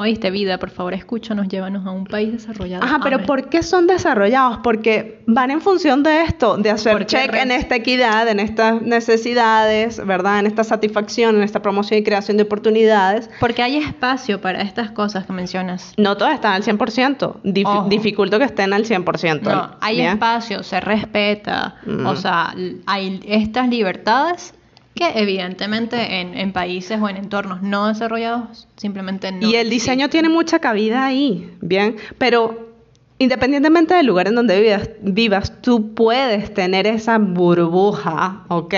Oíste, 0.00 0.30
vida, 0.30 0.56
por 0.58 0.70
favor, 0.70 0.94
escúchanos, 0.94 1.46
llévanos 1.48 1.86
a 1.86 1.90
un 1.90 2.04
país 2.04 2.32
desarrollado. 2.32 2.82
Ajá, 2.82 3.00
pero 3.02 3.18
¿por 3.26 3.50
qué 3.50 3.62
son 3.62 3.86
desarrollados? 3.86 4.60
Porque 4.62 5.22
van 5.26 5.50
en 5.50 5.60
función 5.60 6.02
de 6.02 6.22
esto, 6.22 6.56
de 6.56 6.70
hacer 6.70 7.04
check 7.04 7.34
en 7.34 7.50
esta 7.50 7.76
equidad, 7.76 8.26
en 8.28 8.40
estas 8.40 8.80
necesidades, 8.80 10.04
¿verdad? 10.06 10.38
En 10.38 10.46
esta 10.46 10.64
satisfacción, 10.64 11.36
en 11.36 11.42
esta 11.42 11.60
promoción 11.60 12.00
y 12.00 12.02
creación 12.02 12.38
de 12.38 12.44
oportunidades. 12.44 13.28
Porque 13.40 13.62
hay 13.62 13.76
espacio 13.76 14.40
para 14.40 14.62
estas 14.62 14.90
cosas 14.90 15.26
que 15.26 15.34
mencionas. 15.34 15.92
No 15.98 16.16
todas 16.16 16.32
están 16.32 16.54
al 16.54 16.62
100%. 16.62 17.88
dificulto 17.88 18.38
que 18.38 18.46
estén 18.46 18.72
al 18.72 18.86
100%. 18.86 19.42
No, 19.42 19.76
hay 19.82 20.00
espacio, 20.00 20.62
se 20.62 20.80
respeta. 20.80 21.76
O 22.06 22.16
sea, 22.16 22.54
hay 22.86 23.20
estas 23.26 23.68
libertades 23.68 24.54
que 24.94 25.08
evidentemente 25.14 26.20
en, 26.20 26.52
países 26.52 27.00
o 27.00 27.08
en 27.08 27.16
entornos 27.16 27.62
no 27.62 27.86
desarrollados 27.86 28.68
simplemente 28.76 29.32
no. 29.32 29.48
Y 29.48 29.54
el 29.54 29.70
diseño 29.70 30.08
tiene 30.08 30.28
mucha 30.28 30.58
cabida 30.58 31.06
ahí, 31.06 31.50
bien, 31.60 31.96
pero 32.18 32.70
independientemente 33.18 33.94
del 33.94 34.06
lugar 34.06 34.28
en 34.28 34.34
donde 34.34 34.60
vivas, 34.60 34.90
vivas 35.02 35.62
tú 35.62 35.94
puedes 35.94 36.52
tener 36.52 36.86
esa 36.86 37.18
burbuja, 37.18 38.44
¿ok? 38.48 38.74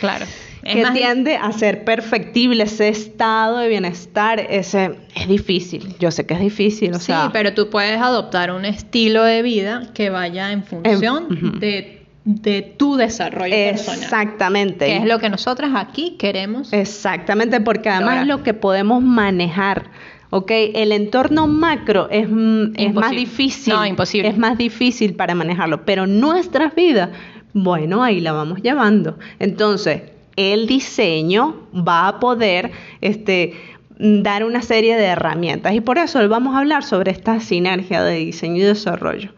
Claro. 0.00 0.26
que 0.62 0.84
tiende 0.92 1.36
a 1.36 1.52
ser 1.52 1.84
perfectible 1.84 2.64
ese 2.64 2.88
estado 2.88 3.58
de 3.58 3.68
bienestar, 3.68 4.40
ese 4.40 4.96
es 5.14 5.28
difícil, 5.28 5.94
yo 5.98 6.10
sé 6.10 6.26
que 6.26 6.34
es 6.34 6.40
difícil, 6.40 6.94
o 6.94 6.98
sí, 6.98 7.12
pero 7.32 7.54
tú 7.54 7.68
puedes 7.70 8.00
adoptar 8.00 8.50
un 8.50 8.64
estilo 8.64 9.24
de 9.24 9.42
vida 9.42 9.90
que 9.94 10.10
vaya 10.10 10.52
en 10.52 10.64
función 10.64 11.60
de 11.60 11.99
de 12.24 12.62
tu 12.62 12.96
desarrollo 12.96 13.54
personal. 13.54 14.02
Exactamente. 14.02 14.86
Que 14.86 14.96
es 14.98 15.04
lo 15.04 15.18
que 15.18 15.30
nosotras 15.30 15.72
aquí 15.74 16.16
queremos. 16.18 16.72
Exactamente, 16.72 17.60
porque 17.60 17.88
además 17.88 18.22
es 18.22 18.26
lo 18.26 18.42
que 18.42 18.54
podemos 18.54 19.02
manejar. 19.02 19.90
¿ok? 20.30 20.50
El 20.74 20.92
entorno 20.92 21.46
macro 21.46 22.08
es, 22.10 22.28
mm, 22.30 22.74
es 22.76 22.94
más 22.94 23.10
difícil. 23.10 23.74
No, 23.74 23.84
imposible. 23.84 24.28
Es 24.28 24.38
más 24.38 24.56
difícil 24.56 25.14
para 25.14 25.34
manejarlo, 25.34 25.84
pero 25.84 26.06
nuestras 26.06 26.74
vidas, 26.74 27.10
bueno, 27.52 28.02
ahí 28.02 28.20
la 28.20 28.32
vamos 28.32 28.62
llevando. 28.62 29.18
Entonces, 29.38 30.02
el 30.36 30.66
diseño 30.66 31.68
va 31.74 32.08
a 32.08 32.20
poder 32.20 32.70
este, 33.00 33.54
dar 33.98 34.44
una 34.44 34.62
serie 34.62 34.96
de 34.96 35.04
herramientas 35.04 35.74
y 35.74 35.80
por 35.80 35.98
eso 35.98 36.26
vamos 36.28 36.54
a 36.54 36.58
hablar 36.58 36.84
sobre 36.84 37.10
esta 37.10 37.40
sinergia 37.40 38.02
de 38.02 38.16
diseño 38.16 38.56
y 38.56 38.60
desarrollo. 38.60 39.32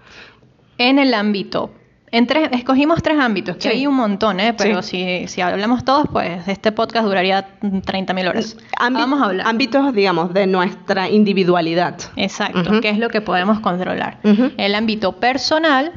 En 0.79 0.99
el 0.99 1.15
ámbito 1.15 1.71
escogimos 2.13 3.03
tres 3.03 3.19
ámbitos, 3.19 3.57
que 3.57 3.69
hay 3.69 3.87
un 3.87 3.95
montón, 3.95 4.39
¿eh? 4.39 4.55
pero 4.57 4.83
si, 4.83 5.27
si 5.29 5.41
hablamos 5.41 5.85
todos, 5.85 6.07
pues 6.13 6.47
este 6.47 6.71
podcast 6.71 7.07
duraría 7.07 7.59
30.000 7.61 8.29
horas. 8.29 8.57
Vamos 8.79 9.23
a 9.23 9.27
hablar. 9.27 9.47
Ámbitos, 9.47 9.95
digamos, 9.95 10.35
de 10.35 10.47
nuestra 10.47 11.09
individualidad. 11.09 11.99
Exacto, 12.17 12.81
que 12.81 12.91
es 12.91 12.99
lo 12.99 13.09
que 13.09 13.21
podemos 13.23 13.61
controlar. 13.61 14.19
El 14.57 14.75
ámbito 14.75 15.13
personal, 15.13 15.93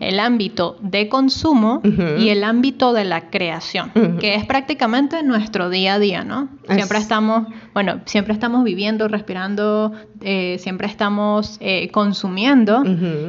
el 0.00 0.20
ámbito 0.20 0.76
de 0.80 1.08
consumo 1.08 1.82
y 2.18 2.28
el 2.28 2.44
ámbito 2.44 2.92
de 2.92 3.04
la 3.04 3.30
creación, 3.30 4.18
que 4.20 4.36
es 4.36 4.46
prácticamente 4.46 5.22
nuestro 5.22 5.70
día 5.70 5.94
a 5.94 5.98
día, 5.98 6.24
¿no? 6.24 6.48
Siempre 6.68 6.98
estamos, 6.98 7.48
bueno, 7.74 8.00
siempre 8.04 8.32
estamos 8.32 8.62
viviendo, 8.62 9.08
respirando, 9.08 9.92
eh, 10.20 10.56
siempre 10.60 10.86
estamos 10.86 11.56
eh, 11.60 11.90
consumiendo 11.90 12.84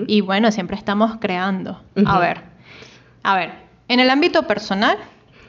y 0.05 0.21
bueno, 0.21 0.51
siempre 0.51 0.77
estamos 0.77 1.17
creando. 1.19 1.81
A 2.07 2.19
ver, 2.19 2.41
a 3.23 3.35
ver, 3.35 3.51
en 3.87 3.99
el 3.99 4.09
ámbito 4.09 4.43
personal, 4.43 4.97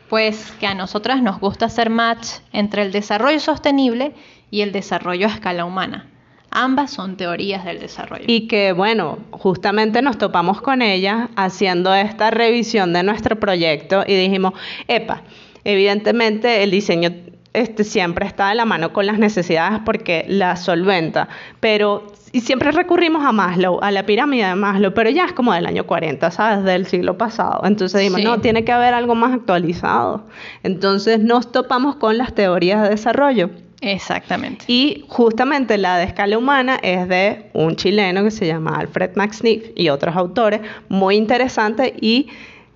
pues 0.08 0.52
que 0.60 0.66
a 0.66 0.74
nosotras 0.74 1.22
nos 1.22 1.40
gusta 1.40 1.66
hacer 1.66 1.90
match 1.90 2.26
entre 2.52 2.82
el 2.82 2.92
desarrollo 2.92 3.40
sostenible 3.40 4.12
y 4.50 4.60
el 4.60 4.72
desarrollo 4.72 5.26
a 5.26 5.30
escala 5.30 5.64
humana. 5.64 6.06
Ambas 6.50 6.92
son 6.92 7.16
teorías 7.16 7.64
del 7.64 7.80
desarrollo. 7.80 8.24
Y 8.28 8.46
que, 8.46 8.70
bueno, 8.70 9.18
justamente 9.32 10.02
nos 10.02 10.18
topamos 10.18 10.60
con 10.60 10.82
ellas 10.82 11.28
haciendo 11.34 11.92
esta 11.92 12.30
revisión 12.30 12.92
de 12.92 13.02
nuestro 13.02 13.40
proyecto 13.40 14.04
y 14.06 14.14
dijimos, 14.14 14.52
epa, 14.86 15.22
evidentemente 15.64 16.62
el 16.62 16.70
diseño 16.70 17.10
este, 17.54 17.82
siempre 17.82 18.26
está 18.26 18.50
de 18.50 18.54
la 18.54 18.64
mano 18.66 18.92
con 18.92 19.06
las 19.06 19.18
necesidades 19.18 19.80
porque 19.84 20.24
la 20.28 20.56
solventa, 20.56 21.28
pero 21.58 22.06
y 22.34 22.40
siempre 22.40 22.72
recurrimos 22.72 23.24
a 23.24 23.30
Maslow, 23.30 23.78
a 23.80 23.92
la 23.92 24.06
pirámide 24.06 24.44
de 24.48 24.56
Maslow, 24.56 24.92
pero 24.92 25.08
ya 25.08 25.24
es 25.24 25.32
como 25.32 25.54
del 25.54 25.66
año 25.66 25.86
40, 25.86 26.32
¿sabes? 26.32 26.64
Del 26.64 26.84
siglo 26.84 27.16
pasado. 27.16 27.60
Entonces 27.62 28.00
dijimos, 28.00 28.22
no, 28.22 28.40
tiene 28.40 28.64
que 28.64 28.72
haber 28.72 28.92
algo 28.92 29.14
más 29.14 29.32
actualizado. 29.32 30.24
Entonces 30.64 31.20
nos 31.20 31.52
topamos 31.52 31.94
con 31.94 32.18
las 32.18 32.34
teorías 32.34 32.82
de 32.82 32.88
desarrollo. 32.88 33.50
Exactamente. 33.80 34.64
Y 34.66 35.04
justamente 35.06 35.78
la 35.78 35.96
de 35.96 36.06
escala 36.06 36.36
humana 36.36 36.80
es 36.82 37.06
de 37.08 37.50
un 37.52 37.76
chileno 37.76 38.24
que 38.24 38.32
se 38.32 38.48
llama 38.48 38.78
Alfred 38.80 39.12
Max 39.14 39.40
y 39.76 39.88
otros 39.90 40.16
autores, 40.16 40.60
muy 40.88 41.14
interesante 41.14 41.94
y 42.00 42.30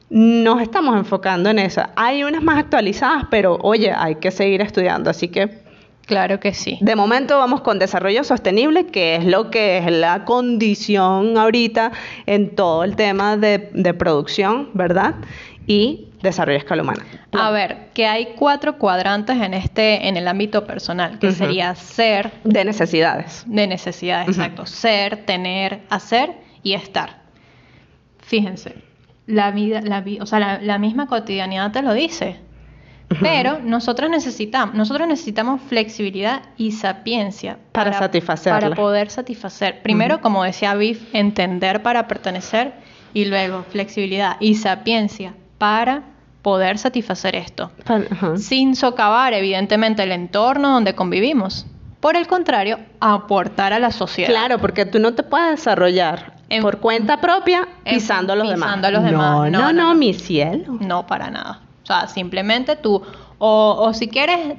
nos 0.08 0.62
estamos 0.62 0.96
enfocando 0.96 1.50
en 1.50 1.58
eso. 1.58 1.82
Hay 1.96 2.22
unas 2.22 2.44
más 2.44 2.58
actualizadas, 2.58 3.24
pero 3.28 3.58
oye, 3.60 3.92
hay 3.92 4.14
que 4.14 4.30
seguir 4.30 4.60
estudiando, 4.60 5.10
así 5.10 5.26
que... 5.26 5.66
Claro 6.08 6.40
que 6.40 6.54
sí. 6.54 6.78
De 6.80 6.96
momento 6.96 7.36
vamos 7.36 7.60
con 7.60 7.78
desarrollo 7.78 8.24
sostenible, 8.24 8.86
que 8.86 9.16
es 9.16 9.26
lo 9.26 9.50
que 9.50 9.76
es 9.76 9.92
la 9.92 10.24
condición 10.24 11.36
ahorita 11.36 11.92
en 12.24 12.56
todo 12.56 12.82
el 12.82 12.96
tema 12.96 13.36
de, 13.36 13.58
producción, 13.98 14.70
¿verdad? 14.72 15.16
Y 15.66 16.06
desarrollo 16.22 16.56
a 16.56 16.60
escala 16.60 16.82
humana. 16.82 17.04
A 17.32 17.50
ver, 17.50 17.90
que 17.92 18.06
hay 18.06 18.28
cuatro 18.36 18.78
cuadrantes 18.78 19.36
en 19.36 19.52
este, 19.52 20.08
en 20.08 20.16
el 20.16 20.26
ámbito 20.28 20.66
personal, 20.66 21.18
que 21.18 21.32
sería 21.32 21.74
ser. 21.74 22.32
De 22.42 22.64
necesidades. 22.64 23.44
De 23.46 23.66
necesidades, 23.66 24.28
exacto. 24.28 24.64
Ser, 24.64 25.26
tener, 25.26 25.82
hacer 25.90 26.36
y 26.62 26.72
estar. 26.72 27.18
Fíjense, 28.20 28.76
la 29.26 29.50
vida, 29.50 29.82
la, 29.82 30.02
o 30.22 30.26
sea, 30.26 30.58
la, 30.58 30.78
misma 30.78 31.06
cotidianidad 31.06 31.70
te 31.70 31.82
lo 31.82 31.92
dice. 31.92 32.36
Pero 33.20 33.58
nosotros 33.62 34.10
necesitamos, 34.10 34.74
nosotros 34.74 35.08
necesitamos 35.08 35.62
flexibilidad 35.62 36.42
y 36.56 36.72
sapiencia 36.72 37.58
para, 37.72 37.92
satisfacer. 37.92 38.52
Para 38.52 38.74
poder 38.74 39.10
satisfacer. 39.10 39.80
Primero, 39.82 40.20
como 40.20 40.44
decía 40.44 40.74
Biff, 40.74 41.02
entender 41.14 41.82
para 41.82 42.06
pertenecer 42.06 42.74
y 43.14 43.24
luego 43.24 43.64
flexibilidad 43.70 44.36
y 44.40 44.56
sapiencia 44.56 45.34
para 45.56 46.02
poder 46.42 46.78
satisfacer 46.78 47.34
esto. 47.34 47.70
Sin 48.36 48.76
socavar, 48.76 49.32
evidentemente, 49.32 50.02
el 50.02 50.12
entorno 50.12 50.72
donde 50.72 50.94
convivimos. 50.94 51.66
Por 52.00 52.16
el 52.16 52.26
contrario, 52.28 52.78
aportar 53.00 53.72
a 53.72 53.78
la 53.78 53.90
sociedad. 53.90 54.30
Claro, 54.30 54.58
porque 54.58 54.84
tú 54.86 55.00
no 55.00 55.14
te 55.14 55.24
puedes 55.24 55.50
desarrollar 55.50 56.34
por 56.62 56.78
cuenta 56.78 57.20
propia 57.20 57.68
pisando 57.84 58.32
a 58.34 58.36
los 58.36 58.48
demás. 58.48 58.82
A 58.82 58.90
los 58.90 59.02
demás. 59.02 59.50
No, 59.50 59.50
no, 59.50 59.72
no, 59.72 59.94
mi 59.94 60.14
cielo. 60.14 60.76
No, 60.80 61.06
para 61.06 61.30
nada. 61.30 61.62
O 61.88 61.90
sea, 61.90 62.06
simplemente 62.06 62.76
tú, 62.76 63.02
o, 63.38 63.76
o 63.78 63.94
si 63.94 64.08
quieres, 64.08 64.58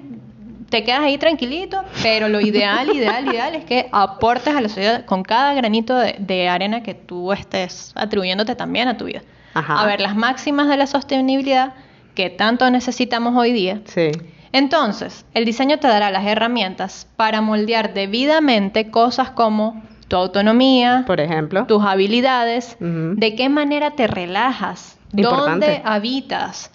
te 0.72 0.84
quedas 0.84 1.02
ahí 1.02 1.20
tranquilito, 1.20 1.84
pero 2.02 2.28
lo 2.28 2.42
ideal, 2.42 2.90
ideal, 2.96 3.28
ideal 3.28 3.54
es 3.54 3.66
que 3.66 3.88
aportes 3.92 4.56
a 4.56 4.62
la 4.62 4.68
sociedad 4.68 5.06
con 5.06 5.22
cada 5.22 5.54
granito 5.54 5.96
de, 5.96 6.50
arena 6.50 6.82
que 6.82 6.96
tú 6.96 7.32
estés 7.32 7.92
atribuyéndote 7.96 8.56
también 8.56 8.88
a 8.88 8.98
tu 8.98 9.06
vida. 9.06 9.22
A 9.54 9.86
ver, 9.86 10.02
las 10.02 10.16
máximas 10.16 10.70
de 10.70 10.78
la 10.78 10.88
sostenibilidad 10.88 11.74
que 12.16 12.32
tanto 12.32 12.68
necesitamos 12.72 13.36
hoy 13.36 13.52
día. 13.52 13.82
Sí. 13.86 14.10
Entonces, 14.52 15.24
el 15.36 15.46
diseño 15.46 15.78
te 15.78 15.88
dará 15.88 16.10
las 16.10 16.26
herramientas 16.26 17.08
para 17.16 17.42
moldear 17.42 17.94
debidamente 17.94 18.90
cosas 18.90 19.30
como 19.30 19.84
tu 20.08 20.16
autonomía, 20.16 21.04
por 21.06 21.20
ejemplo, 21.20 21.68
tus 21.68 21.84
habilidades, 21.84 22.76
de 22.80 23.36
qué 23.36 23.50
manera 23.50 23.92
te 23.92 24.08
relajas, 24.08 24.98
dónde 25.12 25.84
habitas. 25.86 26.72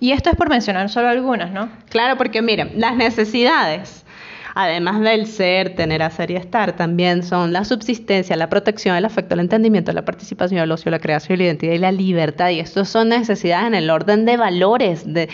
Y 0.00 0.12
esto 0.12 0.30
es 0.30 0.36
por 0.36 0.50
mencionar 0.50 0.88
solo 0.88 1.08
algunas, 1.08 1.50
¿no? 1.50 1.70
Claro, 1.88 2.16
porque 2.16 2.42
miren, 2.42 2.72
las 2.76 2.96
necesidades 2.96 4.04
además 4.56 5.02
del 5.02 5.26
ser, 5.26 5.76
tener, 5.76 6.02
hacer 6.02 6.30
y 6.30 6.36
estar, 6.36 6.76
también 6.76 7.22
son 7.22 7.52
la 7.52 7.66
subsistencia, 7.66 8.34
la 8.36 8.48
protección, 8.48 8.96
el 8.96 9.04
afecto, 9.04 9.34
el 9.34 9.40
entendimiento, 9.40 9.92
la 9.92 10.06
participación, 10.06 10.62
el 10.62 10.72
ocio, 10.72 10.90
la 10.90 10.98
creación, 10.98 11.38
la 11.38 11.44
identidad 11.44 11.74
y 11.74 11.78
la 11.78 11.92
libertad. 11.92 12.48
Y 12.48 12.60
estos 12.60 12.88
son 12.88 13.10
necesidades 13.10 13.66
en 13.66 13.74
el 13.74 13.90
orden 13.90 14.24
de 14.24 14.38
valores, 14.38 15.04
de, 15.04 15.28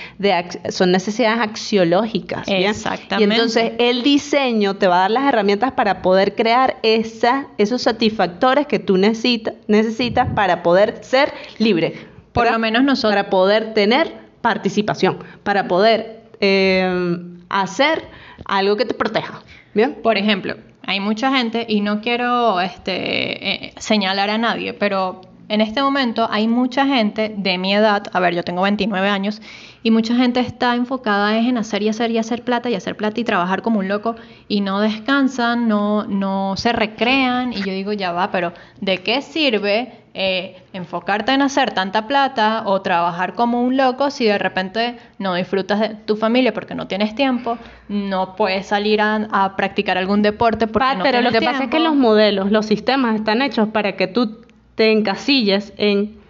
son 0.71 0.90
necesidades 0.90 1.38
axiológicas. 1.40 2.49
Exactamente. 2.49 3.21
Y 3.21 3.38
entonces 3.38 3.73
el 3.78 4.02
diseño 4.02 4.75
te 4.75 4.88
va 4.88 4.97
a 4.97 5.00
dar 5.02 5.12
las 5.12 5.28
herramientas 5.28 5.71
para 5.71 6.02
poder 6.02 6.35
crear 6.35 6.78
esa, 6.83 7.47
esos 7.59 7.83
satisfactores 7.83 8.66
que 8.66 8.81
tú 8.81 8.97
necesitas, 8.97 9.54
necesitas 9.69 10.31
para 10.35 10.64
poder 10.64 10.99
ser 11.02 11.33
libre. 11.59 11.95
Por 12.33 12.50
lo 12.50 12.59
menos 12.59 12.83
nosotros. 12.83 13.12
Para 13.12 13.31
poder 13.31 13.73
tener 13.73 14.22
participación, 14.42 15.18
para 15.42 15.66
poder 15.68 16.25
eh, 16.40 17.18
hacer 17.49 18.04
algo 18.44 18.76
que 18.76 18.84
te 18.84 18.94
proteja. 18.94 19.42
¿Bien? 19.75 19.96
Por 20.02 20.18
ejemplo, 20.18 20.56
hay 20.84 21.00
mucha 21.00 21.34
gente, 21.34 21.64
y 21.68 21.80
no 21.80 22.00
quiero 22.00 22.61
este, 22.61 23.66
eh, 23.66 23.72
señalar 23.78 24.28
a 24.28 24.38
nadie, 24.38 24.75
pero 24.75 25.22
en 25.49 25.61
este 25.61 25.82
momento 25.82 26.28
hay 26.30 26.49
mucha 26.49 26.87
gente 26.87 27.34
de 27.37 27.58
mi 27.58 27.75
edad, 27.75 28.04
a 28.12 28.20
ver, 28.20 28.34
yo 28.34 28.42
tengo 28.42 28.62
29 28.62 29.08
años, 29.08 29.40
y 29.83 29.91
mucha 29.91 30.15
gente 30.15 30.41
está 30.41 30.75
enfocada 30.75 31.39
en 31.39 31.59
hacer 31.59 31.83
y 31.83 31.89
hacer 31.89 32.11
y 32.11 32.19
hacer 32.19 32.43
plata 32.43 32.71
y 32.71 32.75
hacer 32.75 32.97
plata 32.97 33.21
y 33.21 33.25
trabajar 33.25 33.62
como 33.62 33.81
un 33.81 33.89
loco 33.89 34.17
y 34.49 34.61
no 34.61 34.81
descansan, 34.81 35.69
no, 35.69 36.05
no 36.05 36.55
se 36.57 36.73
recrean. 36.73 37.53
Y 37.53 37.62
yo 37.62 37.73
digo, 37.73 37.93
ya 37.93 38.12
va, 38.12 38.31
pero 38.31 38.53
¿de 38.81 38.99
qué 38.99 39.23
sirve 39.23 40.03
eh, 40.15 40.62
enfocarte 40.75 41.33
en 41.33 41.41
hacer 41.41 41.73
tanta 41.73 42.07
plata 42.07 42.65
o 42.67 42.83
trabajar 42.83 43.33
como 43.33 43.62
un 43.62 43.79
loco 43.79 44.11
si 44.11 44.27
de 44.27 44.37
repente 44.37 44.99
no 45.19 45.35
disfrutas 45.35 45.81
de 45.81 45.89
tu 45.95 46.17
familia 46.17 46.53
porque 46.53 46.75
no 46.75 46.87
tienes 46.87 47.15
tiempo, 47.15 47.57
no 47.89 48.37
puedes 48.37 48.67
salir 48.67 49.01
a, 49.01 49.55
practicar 49.57 49.97
algún 49.97 50.21
deporte 50.21 50.67
porque 50.67 50.97
no 50.97 51.03
pero 51.03 51.23
lo 51.23 51.31
que 51.31 51.41
pasa 51.41 51.65
es 51.65 51.71
que 51.71 51.81
los 51.81 51.97
modelos, 51.97 52.53
los 52.53 52.67
sistemas 52.67 53.17
están 53.17 53.41
hechos 53.41 53.69
para 53.69 53.97
que 53.97 54.07
tú 54.07 54.43
te 54.75 54.93
encasilles 54.93 55.73
en 55.79 56.22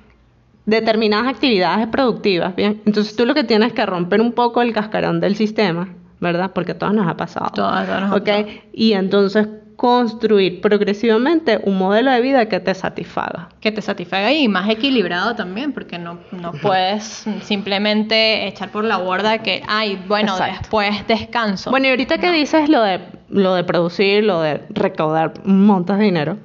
determinadas 0.66 1.28
actividades 1.28 1.86
productivas, 1.88 2.54
¿bien? 2.54 2.82
Entonces 2.86 3.16
tú 3.16 3.26
lo 3.26 3.34
que 3.34 3.44
tienes 3.44 3.72
que 3.72 3.84
romper 3.84 4.20
un 4.20 4.32
poco 4.32 4.62
el 4.62 4.72
cascarón 4.72 5.20
del 5.20 5.36
sistema, 5.36 5.88
¿verdad? 6.20 6.52
Porque 6.54 6.72
a 6.72 6.78
todos 6.78 6.94
nos 6.94 7.08
ha 7.08 7.16
pasado. 7.16 7.50
Todos, 7.54 7.88
nos 7.88 8.12
¿okay? 8.12 8.62
Y 8.72 8.92
entonces 8.92 9.48
construir 9.76 10.60
progresivamente 10.60 11.58
un 11.64 11.76
modelo 11.76 12.12
de 12.12 12.20
vida 12.20 12.46
que 12.46 12.60
te 12.60 12.72
satisfaga. 12.72 13.48
Que 13.60 13.72
te 13.72 13.82
satisfaga 13.82 14.32
y 14.32 14.46
más 14.46 14.70
equilibrado 14.70 15.34
también, 15.34 15.72
porque 15.72 15.98
no, 15.98 16.20
no 16.30 16.52
puedes 16.52 17.24
simplemente 17.42 18.46
echar 18.46 18.70
por 18.70 18.84
la 18.84 18.98
borda 18.98 19.38
que, 19.38 19.64
ay, 19.66 20.00
bueno, 20.06 20.36
después 20.38 21.04
descanso. 21.08 21.70
Bueno, 21.70 21.86
y 21.86 21.90
ahorita 21.90 22.18
que 22.18 22.30
dices 22.30 22.68
lo 22.68 22.80
de, 22.82 23.00
lo 23.28 23.54
de 23.54 23.64
producir, 23.64 24.22
lo 24.22 24.40
de 24.40 24.62
recaudar 24.70 25.34
un 25.44 25.66
montón 25.66 25.98
de 25.98 26.04
dinero, 26.04 26.38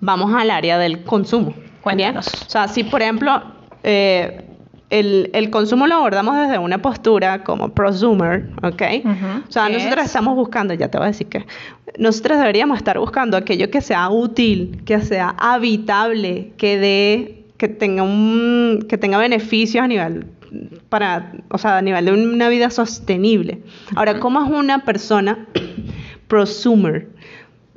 vamos 0.00 0.34
al 0.34 0.50
área 0.50 0.76
del 0.76 1.02
consumo. 1.04 1.54
Cuéntanos. 1.80 2.28
O 2.46 2.50
sea, 2.50 2.68
si 2.68 2.84
por 2.84 3.00
ejemplo 3.00 3.42
eh, 3.82 4.44
el, 4.90 5.50
consumo 5.50 5.86
lo 5.86 5.96
abordamos 5.96 6.36
desde 6.36 6.58
una 6.58 6.82
postura 6.82 7.44
como 7.44 7.70
prosumer, 7.70 8.50
¿ok? 8.62 8.82
o 9.48 9.50
sea, 9.50 9.68
nosotros 9.70 10.04
estamos 10.04 10.36
buscando, 10.36 10.74
ya 10.74 10.88
te 10.88 10.98
voy 10.98 11.06
a 11.06 11.08
decir 11.08 11.28
que 11.28 11.46
nosotros 11.98 12.38
deberíamos 12.38 12.76
estar 12.76 12.98
buscando 12.98 13.36
aquello 13.36 13.70
que 13.70 13.80
sea 13.80 14.10
útil, 14.10 14.82
que 14.84 15.00
sea 15.00 15.34
habitable, 15.38 16.52
que 16.58 16.78
dé, 16.78 17.46
que 17.56 17.68
tenga 17.68 18.02
un, 18.02 18.84
que 18.86 18.98
tenga 18.98 19.16
beneficios 19.16 19.82
a 19.82 19.88
nivel 19.88 20.26
para, 20.90 21.32
o 21.48 21.56
sea, 21.56 21.78
a 21.78 21.82
nivel 21.82 22.04
de 22.04 22.12
una 22.12 22.50
vida 22.50 22.68
sostenible. 22.68 23.62
Ahora, 23.94 24.20
¿cómo 24.20 24.44
es 24.44 24.50
una 24.50 24.84
persona 24.84 25.46
prosumer? 26.28 27.08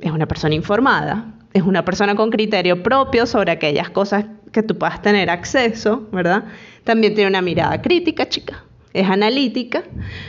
Es 0.00 0.12
una 0.12 0.26
persona 0.26 0.54
informada, 0.54 1.32
es 1.54 1.62
una 1.62 1.84
persona 1.86 2.14
con 2.14 2.30
criterio 2.30 2.82
propio 2.82 3.24
sobre 3.24 3.52
aquellas 3.52 3.88
cosas 3.88 4.26
que 4.56 4.62
tú 4.62 4.78
puedas 4.78 5.02
tener 5.02 5.28
acceso, 5.28 6.08
¿verdad? 6.12 6.44
También 6.82 7.14
tiene 7.14 7.28
una 7.28 7.42
mirada 7.42 7.82
crítica, 7.82 8.26
chica. 8.26 8.64
Es 8.94 9.06
analítica, 9.06 9.82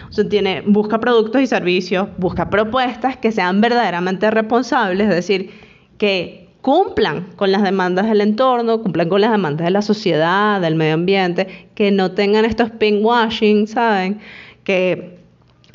o 0.10 0.12
sea, 0.12 0.28
tiene, 0.28 0.64
busca 0.66 1.00
productos 1.00 1.42
y 1.42 1.48
servicios, 1.48 2.10
busca 2.18 2.50
propuestas 2.50 3.16
que 3.16 3.32
sean 3.32 3.62
verdaderamente 3.62 4.30
responsables, 4.30 5.08
es 5.08 5.16
decir, 5.16 5.52
que 5.98 6.50
cumplan 6.60 7.30
con 7.38 7.54
las 7.54 7.64
demandas 7.64 8.08
del 8.08 8.20
entorno, 8.20 8.82
cumplan 8.82 9.08
con 9.08 9.22
las 9.22 9.32
demandas 9.32 9.64
de 9.64 9.72
la 9.72 9.82
sociedad, 9.82 10.60
del 10.60 10.76
medio 10.76 10.96
ambiente, 10.96 11.70
que 11.74 11.92
no 11.92 12.12
tengan 12.12 12.44
estos 12.44 12.70
pinkwashing, 12.72 13.68
¿saben? 13.68 14.20
Que 14.66 15.20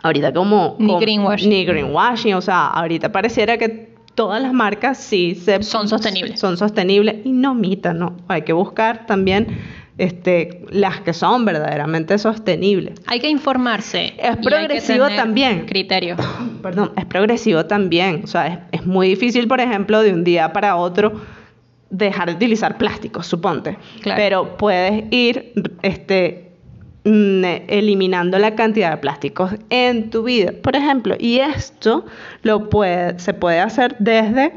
ahorita 0.02 0.34
como... 0.34 0.76
Ni 0.78 0.94
greenwashing. 0.98 1.48
Ni 1.48 1.64
greenwashing, 1.64 2.34
o 2.34 2.42
sea, 2.42 2.66
ahorita 2.66 3.10
pareciera 3.10 3.56
que 3.56 3.81
todas 4.14 4.42
las 4.42 4.52
marcas 4.52 4.98
sí 4.98 5.34
se, 5.34 5.62
son 5.62 5.88
sostenibles. 5.88 6.38
Son 6.40 6.56
sostenibles 6.56 7.16
y 7.24 7.32
no 7.32 7.54
mitan, 7.54 7.98
¿no? 7.98 8.16
Hay 8.28 8.42
que 8.42 8.52
buscar 8.52 9.06
también 9.06 9.58
este, 9.98 10.64
las 10.70 11.00
que 11.00 11.12
son 11.12 11.44
verdaderamente 11.44 12.18
sostenibles. 12.18 13.00
Hay 13.06 13.20
que 13.20 13.28
informarse. 13.28 14.14
Es 14.18 14.36
progresivo 14.38 15.06
también. 15.08 15.66
Criterio. 15.66 16.16
Perdón, 16.62 16.92
es 16.96 17.04
progresivo 17.06 17.66
también. 17.66 18.22
O 18.24 18.26
sea, 18.26 18.68
es, 18.72 18.86
muy 18.86 19.08
difícil, 19.08 19.48
por 19.48 19.60
ejemplo, 19.60 20.02
de 20.02 20.12
un 20.12 20.24
día 20.24 20.52
para 20.52 20.76
otro 20.76 21.12
dejar 21.90 22.30
de 22.30 22.34
utilizar 22.36 22.78
plásticos, 22.78 23.26
suponte. 23.26 23.76
Pero 24.02 24.56
puedes 24.56 25.04
ir 25.10 25.52
este, 25.82 26.51
eliminando 27.04 28.38
la 28.38 28.54
cantidad 28.54 28.90
de 28.90 28.96
plásticos 28.98 29.52
en 29.70 30.10
tu 30.10 30.22
vida, 30.22 30.52
por 30.62 30.76
ejemplo. 30.76 31.16
Y 31.18 31.38
esto 31.38 32.06
lo 32.42 32.68
puede, 32.68 33.18
se 33.18 33.34
puede 33.34 33.60
hacer 33.60 33.96
desde 33.98 34.52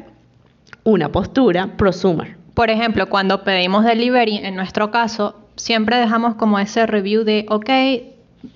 una 0.83 1.11
postura 1.11 1.75
prosumer. 1.77 2.37
Por 2.53 2.69
ejemplo, 2.69 3.09
cuando 3.09 3.43
pedimos 3.43 3.83
delivery, 3.83 4.37
en 4.37 4.55
nuestro 4.55 4.91
caso, 4.91 5.35
siempre 5.55 5.97
dejamos 5.97 6.35
como 6.35 6.59
ese 6.59 6.85
review 6.85 7.23
de, 7.23 7.45
ok, 7.49 7.69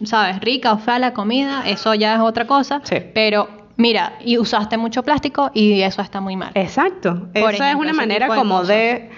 sabes, 0.06 0.40
rica 0.40 0.74
o 0.74 0.78
fea 0.78 1.00
la 1.00 1.14
comida, 1.14 1.64
eso 1.66 1.94
ya 1.96 2.16
es 2.16 2.22
otra 2.22 2.46
cosa, 2.46 2.82
pero 3.14 3.50
mira, 3.76 4.14
y 4.24 4.38
usaste 4.38 4.78
mucho 4.78 5.04
plástico 5.04 5.52
y 5.54 5.82
eso 5.82 6.02
está 6.02 6.22
muy 6.22 6.36
mal. 6.36 6.52
Exacto. 6.54 7.28
Esa 7.34 7.72
es 7.72 7.76
una 7.76 7.94
manera 7.94 8.28
como 8.28 8.64
de 8.64 9.10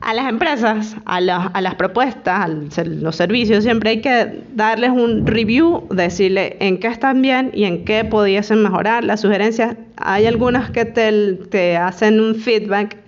a 0.00 0.14
las 0.14 0.28
empresas, 0.28 0.96
a, 1.04 1.16
a 1.16 1.60
las 1.60 1.74
propuestas, 1.74 2.44
a 2.78 2.84
los 2.84 3.16
servicios, 3.16 3.64
siempre 3.64 3.90
hay 3.90 4.00
que 4.00 4.42
darles 4.54 4.90
un 4.90 5.26
review, 5.26 5.86
decirle 5.90 6.56
en 6.60 6.78
qué 6.78 6.88
están 6.88 7.22
bien 7.22 7.50
y 7.54 7.64
en 7.64 7.84
qué 7.84 8.04
pudiesen 8.04 8.62
mejorar. 8.62 9.04
Las 9.04 9.22
sugerencias, 9.22 9.76
hay 9.96 10.26
algunas 10.26 10.70
que 10.70 10.84
te, 10.84 11.34
te 11.50 11.76
hacen 11.76 12.20
un 12.20 12.36
feedback, 12.36 12.98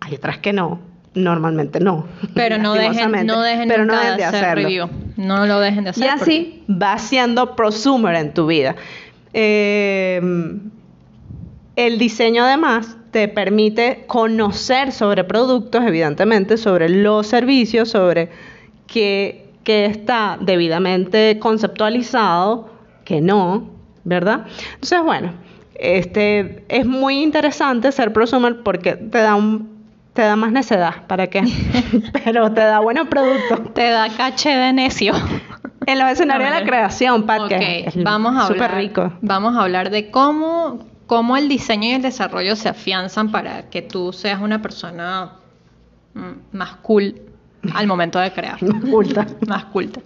hay 0.00 0.14
otras 0.16 0.38
que 0.38 0.52
no. 0.52 0.80
Normalmente 1.14 1.78
no. 1.78 2.08
Pero 2.34 2.58
no 2.58 2.74
dejen, 2.74 3.12
no 3.24 3.40
dejen, 3.40 3.68
pero 3.68 3.84
no 3.84 3.94
de 4.16 4.24
hacer 4.24 4.56
Review. 4.56 4.88
No 5.16 5.46
lo 5.46 5.60
dejen 5.60 5.84
de 5.84 5.90
hacer. 5.90 6.04
Y 6.04 6.08
así 6.08 6.64
va 6.68 6.98
siendo 6.98 7.54
prosumer 7.54 8.16
en 8.16 8.34
tu 8.34 8.48
vida. 8.48 8.74
Eh, 9.32 10.20
el 11.76 11.98
diseño 11.98 12.42
además 12.42 12.96
te 13.14 13.28
permite 13.28 14.06
conocer 14.08 14.90
sobre 14.90 15.22
productos, 15.22 15.84
evidentemente, 15.84 16.56
sobre 16.56 16.88
los 16.88 17.28
servicios, 17.28 17.88
sobre 17.88 18.28
qué, 18.88 19.52
está 19.64 20.36
debidamente 20.40 21.38
conceptualizado, 21.38 22.70
que 23.04 23.20
no, 23.20 23.70
¿verdad? 24.02 24.46
Entonces, 24.74 25.00
bueno, 25.04 25.32
este, 25.76 26.64
es 26.68 26.86
muy 26.86 27.22
interesante 27.22 27.92
ser 27.92 28.12
prosumer 28.12 28.64
porque 28.64 28.96
te 28.96 29.18
da 29.18 29.36
un 29.36 29.72
te 30.12 30.22
da 30.22 30.34
más 30.34 30.50
necedad, 30.50 31.06
¿para 31.06 31.28
qué? 31.28 31.42
Pero 32.24 32.52
te 32.52 32.62
da 32.62 32.80
buenos 32.80 33.06
productos. 33.06 33.74
Te 33.74 33.90
da 33.90 34.08
caché 34.08 34.56
de 34.56 34.72
necio. 34.72 35.12
En 35.86 35.98
los 36.00 36.08
escenarios 36.08 36.50
de 36.50 36.60
la 36.60 36.66
creación, 36.66 37.26
Pat, 37.26 37.48
que 37.48 37.92
vamos 37.96 38.36
a 38.36 38.46
hablar, 38.46 38.74
rico. 38.74 39.12
Vamos 39.20 39.56
a 39.56 39.62
hablar 39.62 39.90
de 39.90 40.10
cómo 40.10 40.93
cómo 41.06 41.36
el 41.36 41.48
diseño 41.48 41.88
y 41.88 41.92
el 41.92 42.02
desarrollo 42.02 42.56
se 42.56 42.68
afianzan 42.68 43.30
para 43.30 43.68
que 43.70 43.82
tú 43.82 44.12
seas 44.12 44.40
una 44.40 44.62
persona 44.62 45.32
mm, 46.14 46.56
más 46.56 46.76
cool 46.76 47.20
al 47.72 47.86
momento 47.86 48.18
de 48.18 48.32
crear. 48.32 48.62
Más 48.62 48.84
culta. 48.90 49.26
más 49.46 49.64
culta. 49.66 50.00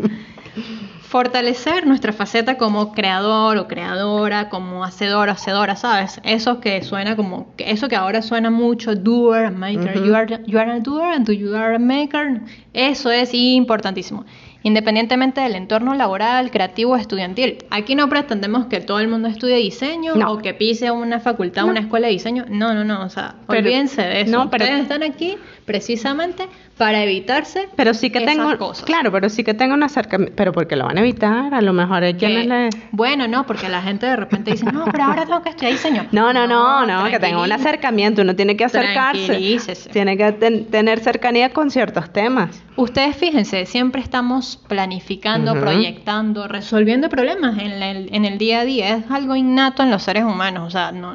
Fortalecer 1.02 1.86
nuestra 1.86 2.12
faceta 2.12 2.58
como 2.58 2.92
creador 2.92 3.56
o 3.56 3.66
creadora, 3.66 4.50
como 4.50 4.84
hacedor 4.84 5.30
o 5.30 5.32
hacedora, 5.32 5.74
¿sabes? 5.74 6.20
Eso 6.22 6.60
que 6.60 6.82
suena 6.82 7.16
como, 7.16 7.54
eso 7.56 7.88
que 7.88 7.96
ahora 7.96 8.20
suena 8.20 8.50
mucho, 8.50 8.94
doer, 8.94 9.50
maker. 9.50 10.04
you, 10.04 10.14
are, 10.14 10.40
you 10.46 10.58
are 10.58 10.70
a 10.70 10.80
doer 10.80 11.14
and 11.14 11.26
you 11.30 11.56
are 11.56 11.74
a 11.74 11.78
maker. 11.78 12.42
Eso 12.74 13.10
es 13.10 13.32
importantísimo 13.32 14.26
independientemente 14.62 15.40
del 15.40 15.54
entorno 15.54 15.94
laboral, 15.94 16.50
creativo 16.50 16.92
o 16.92 16.96
estudiantil. 16.96 17.64
Aquí 17.70 17.94
no 17.94 18.08
pretendemos 18.08 18.66
que 18.66 18.80
todo 18.80 19.00
el 19.00 19.08
mundo 19.08 19.28
estudie 19.28 19.56
diseño 19.56 20.14
o 20.14 20.38
que 20.38 20.54
pise 20.54 20.90
una 20.90 21.20
facultad, 21.20 21.64
una 21.64 21.80
escuela 21.80 22.08
de 22.08 22.14
diseño. 22.14 22.44
No, 22.48 22.74
no, 22.74 22.84
no, 22.84 23.04
o 23.04 23.08
sea, 23.08 23.36
olvídense 23.46 24.02
de 24.02 24.22
eso. 24.22 24.30
No, 24.32 24.50
pero, 24.50 24.64
Ustedes 24.64 24.82
están 24.82 25.02
aquí 25.02 25.36
precisamente 25.68 26.48
para 26.78 27.02
evitarse 27.04 27.68
pero 27.76 27.92
sí 27.92 28.08
que 28.08 28.22
tengo 28.22 28.56
cosas. 28.56 28.86
claro 28.86 29.12
pero 29.12 29.28
sí 29.28 29.44
que 29.44 29.52
tengo 29.52 29.74
un 29.74 29.82
acercamiento 29.82 30.34
pero 30.34 30.52
porque 30.52 30.74
lo 30.76 30.86
van 30.86 30.96
a 30.96 31.00
evitar 31.00 31.52
a 31.52 31.60
lo 31.60 31.74
mejor 31.74 32.02
hay 32.02 32.14
quienes 32.14 32.46
le... 32.46 32.70
bueno 32.90 33.28
no 33.28 33.46
porque 33.46 33.68
la 33.68 33.82
gente 33.82 34.06
de 34.06 34.16
repente 34.16 34.52
dice 34.52 34.64
no 34.72 34.86
pero 34.86 35.04
ahora 35.04 35.26
tengo 35.26 35.42
que 35.42 35.50
estudiar 35.50 35.72
diseño 35.72 36.06
no 36.10 36.32
no 36.32 36.46
no 36.46 36.86
no, 36.86 37.10
que 37.10 37.18
tenga 37.18 37.42
un 37.42 37.52
acercamiento 37.52 38.22
uno 38.22 38.34
tiene 38.34 38.56
que 38.56 38.64
acercarse. 38.64 39.58
Tiene 39.92 40.16
que 40.16 40.32
tener 40.32 41.00
cercanía 41.00 41.50
con 41.50 41.70
ciertos 41.70 42.12
temas. 42.12 42.62
Ustedes 42.76 43.16
fíjense 43.16 43.66
siempre 43.66 44.00
estamos 44.00 44.56
planificando 44.56 45.54
proyectando 45.54 46.48
resolviendo 46.48 47.08
problemas 47.08 47.58
en 47.58 47.82
el, 47.82 48.08
en 48.14 48.24
el 48.24 48.38
día 48.38 48.60
a 48.60 48.64
día. 48.64 48.96
Es 48.96 49.10
algo 49.10 49.36
innato 49.36 49.82
en 49.82 49.90
los 49.90 50.02
seres 50.02 50.24
humanos 50.24 50.68
o 50.68 50.70
sea 50.70 50.92
no 50.92 51.14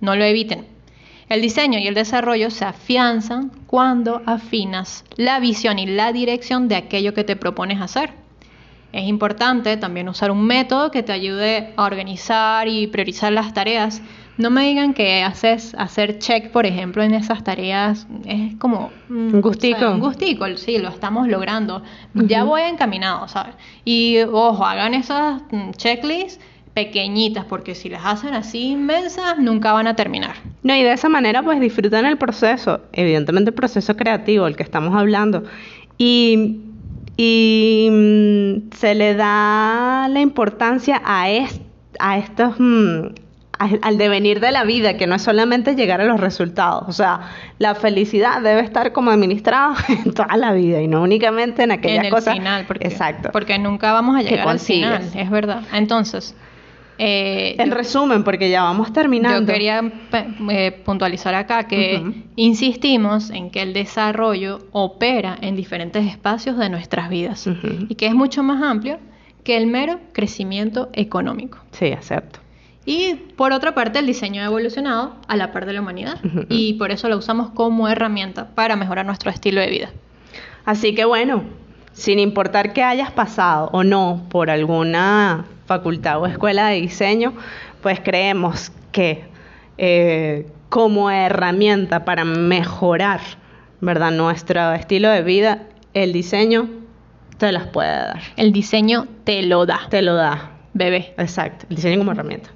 no 0.00 0.16
lo 0.16 0.24
eviten 0.24 0.66
el 1.30 1.40
diseño 1.40 1.78
y 1.78 1.86
el 1.86 1.94
desarrollo 1.94 2.50
se 2.50 2.64
afianzan 2.64 3.52
cuando 3.68 4.20
afinas 4.26 5.04
la 5.14 5.38
visión 5.38 5.78
y 5.78 5.86
la 5.86 6.12
dirección 6.12 6.66
de 6.66 6.74
aquello 6.74 7.14
que 7.14 7.22
te 7.22 7.36
propones 7.36 7.80
hacer. 7.80 8.12
Es 8.92 9.06
importante 9.06 9.76
también 9.76 10.08
usar 10.08 10.32
un 10.32 10.44
método 10.44 10.90
que 10.90 11.04
te 11.04 11.12
ayude 11.12 11.72
a 11.76 11.84
organizar 11.84 12.66
y 12.66 12.88
priorizar 12.88 13.32
las 13.32 13.54
tareas. 13.54 14.02
No 14.38 14.50
me 14.50 14.66
digan 14.66 14.92
que 14.92 15.22
haces 15.22 15.76
hacer 15.78 16.18
check, 16.18 16.50
por 16.50 16.66
ejemplo, 16.66 17.04
en 17.04 17.14
esas 17.14 17.44
tareas 17.44 18.08
es 18.24 18.56
como 18.56 18.90
un 19.08 19.40
gustico. 19.40 19.88
un 19.88 20.00
gustico, 20.00 20.46
sí, 20.56 20.78
lo 20.78 20.88
estamos 20.88 21.28
logrando. 21.28 21.84
Ya 22.14 22.42
voy 22.42 22.62
encaminado, 22.62 23.28
¿sabes? 23.28 23.54
Y 23.84 24.18
ojo, 24.22 24.64
hagan 24.64 24.94
esas 24.94 25.42
mm, 25.52 25.70
checklists 25.76 26.40
pequeñitas, 26.74 27.44
porque 27.44 27.74
si 27.74 27.88
las 27.88 28.04
hacen 28.04 28.34
así 28.34 28.70
inmensas, 28.72 29.38
nunca 29.38 29.72
van 29.72 29.86
a 29.86 29.96
terminar. 29.96 30.36
No, 30.62 30.74
y 30.74 30.82
de 30.82 30.92
esa 30.92 31.08
manera 31.08 31.42
pues 31.42 31.60
disfrutan 31.60 32.06
el 32.06 32.16
proceso, 32.16 32.80
evidentemente 32.92 33.50
el 33.50 33.54
proceso 33.54 33.96
creativo, 33.96 34.46
el 34.46 34.56
que 34.56 34.62
estamos 34.62 34.94
hablando. 34.94 35.44
Y 35.98 36.60
y 37.22 37.88
mm, 37.90 38.74
se 38.74 38.94
le 38.94 39.14
da 39.14 40.08
la 40.08 40.20
importancia 40.20 41.02
a, 41.04 41.26
a 41.98 42.18
estos, 42.18 42.54
mm, 42.58 43.08
al 43.58 43.98
devenir 43.98 44.40
de 44.40 44.52
la 44.52 44.64
vida, 44.64 44.96
que 44.96 45.06
no 45.06 45.16
es 45.16 45.22
solamente 45.22 45.74
llegar 45.74 46.00
a 46.00 46.06
los 46.06 46.18
resultados. 46.18 46.84
O 46.88 46.92
sea, 46.92 47.28
la 47.58 47.74
felicidad 47.74 48.40
debe 48.40 48.60
estar 48.60 48.92
como 48.92 49.10
administrada 49.10 49.74
en 49.88 50.14
toda 50.14 50.34
la 50.38 50.54
vida 50.54 50.80
y 50.80 50.88
no 50.88 51.02
únicamente 51.02 51.62
en 51.62 51.72
aquellas 51.72 52.06
en 52.06 52.14
el 52.14 52.22
Final, 52.22 52.64
porque, 52.66 52.88
Exacto. 52.88 53.28
Porque 53.32 53.58
nunca 53.58 53.92
vamos 53.92 54.16
a 54.16 54.22
llegar 54.22 54.48
al 54.48 54.58
final, 54.58 55.02
es 55.14 55.28
verdad. 55.28 55.60
Entonces, 55.74 56.34
eh, 57.02 57.54
en 57.58 57.70
resumen, 57.70 58.24
porque 58.24 58.50
ya 58.50 58.62
vamos 58.62 58.92
terminando. 58.92 59.40
Yo 59.40 59.46
quería 59.46 59.90
eh, 60.50 60.82
puntualizar 60.84 61.34
acá 61.34 61.66
que 61.66 62.02
insistimos 62.36 63.30
en 63.30 63.50
que 63.50 63.62
el 63.62 63.72
desarrollo 63.72 64.58
opera 64.72 65.38
en 65.40 65.56
diferentes 65.56 66.06
espacios 66.06 66.58
de 66.58 66.68
nuestras 66.68 67.08
vidas 67.08 67.48
y 67.88 67.94
que 67.94 68.04
es 68.04 68.14
mucho 68.14 68.42
más 68.42 68.62
amplio 68.62 68.98
que 69.44 69.56
el 69.56 69.66
mero 69.66 69.98
crecimiento 70.12 70.90
económico. 70.92 71.56
Sí, 71.72 71.90
acepto. 71.90 72.40
Y 72.84 73.14
por 73.14 73.52
otra 73.52 73.74
parte, 73.74 73.98
el 73.98 74.06
diseño 74.06 74.42
ha 74.42 74.44
evolucionado 74.44 75.16
a 75.26 75.36
la 75.36 75.52
par 75.52 75.64
de 75.64 75.72
la 75.72 75.80
humanidad 75.80 76.18
y 76.50 76.74
por 76.74 76.90
eso 76.90 77.08
lo 77.08 77.16
usamos 77.16 77.48
como 77.48 77.88
herramienta 77.88 78.48
para 78.54 78.76
mejorar 78.76 79.06
nuestro 79.06 79.30
estilo 79.30 79.62
de 79.62 79.70
vida. 79.70 79.90
Así 80.66 80.94
que 80.94 81.06
bueno, 81.06 81.44
sin 81.92 82.18
importar 82.18 82.74
que 82.74 82.82
hayas 82.82 83.10
pasado 83.10 83.70
o 83.72 83.84
no 83.84 84.26
por 84.28 84.50
alguna 84.50 85.46
facultad 85.70 86.20
o 86.20 86.26
escuela 86.26 86.66
de 86.66 86.80
diseño, 86.80 87.32
pues 87.80 88.00
creemos 88.00 88.72
que 88.90 89.22
eh, 89.78 90.48
como 90.68 91.12
herramienta 91.12 92.04
para 92.04 92.24
mejorar 92.24 93.20
¿verdad? 93.80 94.10
nuestro 94.10 94.72
estilo 94.72 95.08
de 95.10 95.22
vida, 95.22 95.62
el 95.94 96.12
diseño 96.12 96.68
te 97.38 97.52
las 97.52 97.68
puede 97.68 97.88
dar. 97.88 98.20
El 98.36 98.50
diseño 98.50 99.06
te 99.22 99.42
lo 99.42 99.64
da. 99.64 99.82
Te 99.88 100.02
lo 100.02 100.16
da. 100.16 100.50
Bebé. 100.74 101.14
Exacto, 101.18 101.66
el 101.70 101.76
diseño 101.76 101.98
como 101.98 102.10
herramienta. 102.10 102.50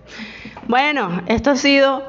Bueno, 0.67 1.23
esto 1.27 1.53
ha 1.53 1.57
sido 1.57 2.03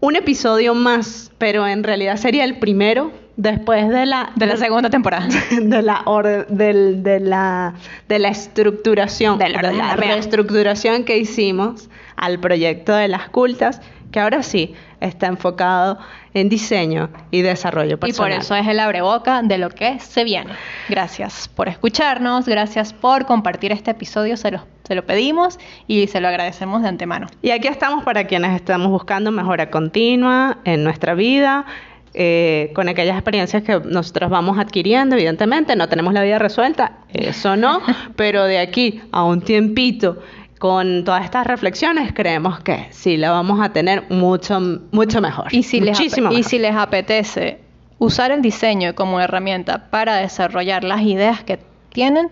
un 0.00 0.16
episodio 0.16 0.74
más, 0.74 1.32
pero 1.38 1.66
en 1.66 1.82
realidad 1.82 2.18
sería 2.18 2.44
el 2.44 2.58
primero 2.58 3.10
después 3.36 3.88
de 3.88 4.06
la 4.06 4.32
de 4.36 4.46
la 4.46 4.56
segunda 4.56 4.90
temporada 4.90 5.26
de 5.50 5.82
la 5.82 6.04
de 6.48 7.20
la 7.20 7.74
de 8.08 8.18
la 8.18 8.28
estructuración 8.28 9.38
de 9.38 9.48
la, 9.48 9.96
reestructuración 9.96 11.04
que 11.04 11.18
hicimos 11.18 11.88
al 12.16 12.38
proyecto 12.40 12.94
de 12.94 13.08
las 13.08 13.28
cultas 13.30 13.80
que 14.10 14.20
ahora 14.20 14.42
sí 14.42 14.74
está 15.00 15.26
enfocado 15.26 15.98
en 16.34 16.48
diseño 16.48 17.10
y 17.30 17.42
desarrollo 17.42 17.98
personal. 17.98 18.30
Y 18.30 18.34
por 18.34 18.42
eso 18.42 18.54
es 18.54 18.66
el 18.68 18.78
abreboca 18.78 19.42
de 19.42 19.58
lo 19.58 19.70
que 19.70 19.98
se 19.98 20.22
viene. 20.22 20.52
Gracias 20.88 21.48
por 21.48 21.68
escucharnos, 21.68 22.46
gracias 22.46 22.92
por 22.92 23.26
compartir 23.26 23.72
este 23.72 23.90
episodio, 23.90 24.36
se 24.36 24.50
lo, 24.50 24.66
se 24.84 24.94
lo 24.94 25.04
pedimos 25.04 25.58
y 25.86 26.06
se 26.06 26.20
lo 26.20 26.28
agradecemos 26.28 26.82
de 26.82 26.88
antemano. 26.88 27.26
Y 27.40 27.50
aquí 27.50 27.68
estamos 27.68 28.04
para 28.04 28.26
quienes 28.26 28.54
estamos 28.54 28.88
buscando 28.88 29.32
mejora 29.32 29.70
continua 29.70 30.58
en 30.64 30.84
nuestra 30.84 31.14
vida, 31.14 31.66
eh, 32.14 32.70
con 32.74 32.88
aquellas 32.88 33.16
experiencias 33.16 33.62
que 33.62 33.80
nosotros 33.80 34.30
vamos 34.30 34.58
adquiriendo, 34.58 35.16
evidentemente, 35.16 35.76
no 35.76 35.88
tenemos 35.88 36.12
la 36.12 36.22
vida 36.22 36.38
resuelta, 36.38 36.98
eso 37.12 37.56
no, 37.56 37.80
pero 38.16 38.44
de 38.44 38.58
aquí 38.58 39.00
a 39.12 39.24
un 39.24 39.40
tiempito 39.40 40.18
con 40.58 41.04
todas 41.04 41.24
estas 41.24 41.44
reflexiones 41.46 42.12
creemos 42.12 42.60
que 42.60 42.86
sí 42.90 43.16
la 43.16 43.32
vamos 43.32 43.60
a 43.60 43.72
tener 43.72 44.04
mucho 44.10 44.60
mucho 44.92 45.20
mejor. 45.20 45.52
Y 45.52 45.64
si 45.64 45.80
muchísimo 45.80 46.30
les 46.30 46.40
y 46.40 46.42
si 46.44 46.58
les 46.58 46.76
apetece 46.76 47.58
usar 47.98 48.30
el 48.30 48.42
diseño 48.42 48.94
como 48.94 49.20
herramienta 49.20 49.90
para 49.90 50.16
desarrollar 50.16 50.84
las 50.84 51.02
ideas 51.02 51.42
que 51.42 51.58
tienen, 51.92 52.30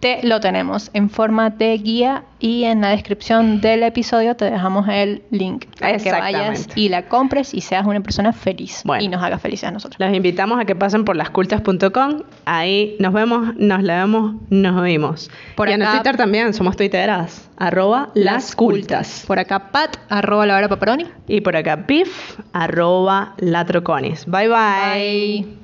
te 0.00 0.20
lo 0.22 0.40
tenemos 0.40 0.90
en 0.92 1.10
forma 1.10 1.50
de 1.50 1.76
guía 1.78 2.24
y 2.38 2.64
en 2.64 2.82
la 2.82 2.90
descripción 2.90 3.60
del 3.60 3.82
episodio 3.82 4.36
te 4.36 4.44
dejamos 4.44 4.86
el 4.88 5.22
link 5.30 5.66
para 5.78 5.98
que 5.98 6.12
vayas 6.12 6.68
y 6.76 6.88
la 6.88 7.08
compres 7.08 7.52
y 7.52 7.60
seas 7.60 7.84
una 7.84 8.00
persona 8.00 8.32
feliz 8.32 8.84
y 9.00 9.08
nos 9.08 9.22
haga 9.22 9.38
felices 9.38 9.68
a 9.68 9.72
nosotros. 9.72 9.98
Los 9.98 10.14
invitamos 10.14 10.60
a 10.60 10.64
que 10.64 10.76
pasen 10.76 11.04
por 11.04 11.16
lascultas.com, 11.16 12.22
ahí 12.44 12.96
nos 13.00 13.12
vemos, 13.12 13.56
nos 13.56 13.82
leemos, 13.82 14.36
nos 14.50 14.80
oímos. 14.80 15.30
Por 15.56 15.68
y 15.68 15.72
en 15.72 15.80
Twitter 15.80 16.16
también, 16.16 16.54
somos 16.54 16.76
twitteras, 16.76 17.50
arroba 17.56 18.10
lascultas. 18.14 19.24
Por 19.26 19.38
acá 19.38 19.70
Pat, 19.70 19.96
arroba 20.08 20.46
la 20.46 20.56
hora 20.56 20.68
paparoni. 20.68 21.06
Y 21.26 21.40
por 21.40 21.56
acá 21.56 21.86
Pif, 21.86 22.38
arroba 22.52 23.34
latroconis. 23.38 24.26
bye. 24.26 24.48
bye. 24.48 25.58